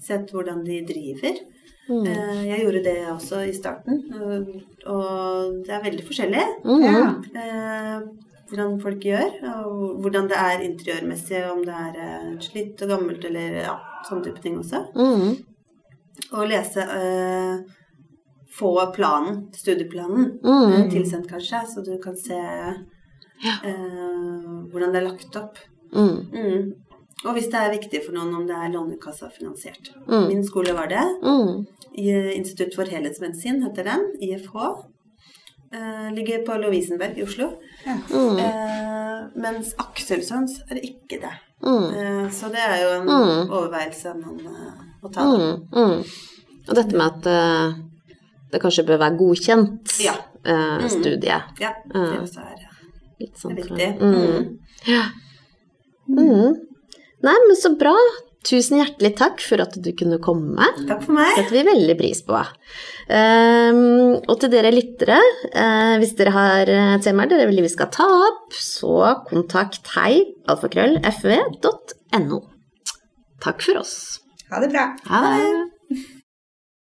Sett 0.02 0.32
hvordan 0.34 0.60
de 0.66 0.82
driver. 0.84 1.40
Mm. 1.88 2.04
Uh, 2.06 2.42
jeg 2.46 2.62
gjorde 2.62 2.82
det 2.84 2.98
også 3.10 3.40
i 3.46 3.54
starten. 3.54 4.02
Og, 4.18 4.52
og 4.90 5.56
det 5.66 5.72
er 5.74 5.84
veldig 5.86 6.04
forskjellig. 6.06 6.44
Mm. 6.66 6.84
Ja. 6.84 7.00
Eh, 7.42 8.04
hvordan 8.52 8.74
folk 8.82 9.00
gjør, 9.08 9.30
og 9.56 10.02
hvordan 10.04 10.28
det 10.30 10.36
er 10.38 10.62
interiørmessig, 10.66 11.40
om 11.50 11.62
det 11.64 11.72
er 11.74 11.96
eh, 12.04 12.28
slitt 12.44 12.82
og 12.84 12.88
gammelt 12.92 13.24
eller 13.24 13.56
ja, 13.64 13.74
sånne 14.08 14.24
type 14.28 14.42
ting 14.44 14.58
også. 14.60 14.82
Mm. 14.94 15.36
Og 16.36 16.48
lese 16.50 16.84
eh, 16.84 17.56
Få 18.52 18.74
planen, 18.92 19.46
studieplanen, 19.56 20.34
Mm. 20.44 20.72
eh, 20.76 20.88
tilsendt 20.92 21.24
kanskje, 21.30 21.62
så 21.72 21.80
du 21.86 21.94
kan 22.02 22.16
se 22.20 22.36
eh, 22.36 22.74
hvordan 24.70 24.92
det 24.92 24.98
er 25.00 25.06
lagt 25.06 25.36
opp. 25.40 25.56
Mm. 25.94 26.18
Mm. 26.36 26.72
Og 27.24 27.32
hvis 27.36 27.48
det 27.48 27.54
er 27.62 27.72
viktig 27.72 28.02
for 28.04 28.12
noen 28.16 28.34
om 28.34 28.44
det 28.46 28.54
er 28.56 28.68
Lånekassa-finansiert. 28.74 29.92
Mm. 30.04 30.26
Min 30.28 30.44
skole 30.44 30.74
var 30.76 30.86
det. 30.90 31.00
Mm. 31.22 31.64
I 31.96 32.10
Institutt 32.36 32.74
for 32.76 32.84
helhetsmedisin 32.84 33.62
heter 33.62 33.84
den. 33.88 34.04
IFH. 34.20 34.52
Eh, 35.72 36.08
ligger 36.12 36.42
på 36.46 36.56
Lovisenberg 36.60 37.16
i 37.18 37.22
Oslo. 37.24 37.46
Mm. 37.86 38.38
Eh, 38.38 39.20
mens 39.40 39.70
Akselsons 39.80 40.58
er 40.68 40.74
det 40.76 40.82
ikke 40.84 41.20
det. 41.22 41.30
Mm. 41.64 41.86
Eh, 41.96 42.26
så 42.30 42.50
det 42.52 42.60
er 42.60 42.76
jo 42.82 42.90
en 43.00 43.06
Mm. 43.08 43.50
overveielse 43.50 44.12
man 44.18 44.40
eh, 44.40 44.82
må 45.02 45.12
ta. 45.12 45.22
da. 45.22 45.38
Mm. 45.38 45.68
Mm. 45.72 46.04
Og 46.68 46.74
dette 46.76 46.92
med 46.96 47.06
at 47.06 47.26
eh, 47.26 47.72
det 48.52 48.60
kanskje 48.60 48.84
bør 48.86 48.98
være 48.98 49.16
godkjent 49.18 49.96
Ja. 50.04 50.12
eh, 50.44 50.78
Mm. 50.82 50.88
studie. 50.88 51.40
Ja, 51.60 51.72
det 51.88 52.20
også 52.20 52.40
er 52.40 52.68
sånn 53.38 53.52
er 53.52 53.62
viktig. 53.62 54.00
Mm. 54.00 54.14
Mm. 54.14 54.58
Ja. 54.86 55.04
Mm. 56.08 56.56
Nei, 57.22 57.36
men 57.48 57.56
så 57.56 57.78
bra. 57.78 57.94
Tusen 58.42 58.80
hjertelig 58.80 59.12
takk 59.20 59.42
for 59.44 59.62
at 59.62 59.76
du 59.78 59.90
kunne 59.94 60.18
komme. 60.22 60.66
Takk 60.88 61.04
for 61.04 61.14
meg. 61.14 61.30
setter 61.38 61.54
vi 61.54 61.64
veldig 61.68 61.94
pris 61.98 62.22
på. 62.26 62.40
Um, 63.06 63.82
og 64.18 64.34
til 64.42 64.50
dere 64.50 64.72
lyttere, 64.74 65.18
uh, 65.52 65.94
hvis 66.02 66.16
dere 66.18 66.32
har 66.34 66.72
eh, 66.72 66.96
temaer 67.04 67.30
dere 67.30 67.46
vil 67.50 67.62
vi 67.62 67.70
skal 67.70 67.90
ta 67.94 68.08
opp, 68.30 68.56
så 68.56 68.96
kontakt 69.28 69.94
hei 69.94 70.24
alfakrøll 70.50 70.98
fv.no. 71.12 72.42
Takk 73.42 73.62
for 73.62 73.82
oss. 73.84 73.94
Ha 74.50 74.62
det 74.62 74.72
bra. 74.74 74.90
Ha 75.06 75.22
det. 75.28 76.02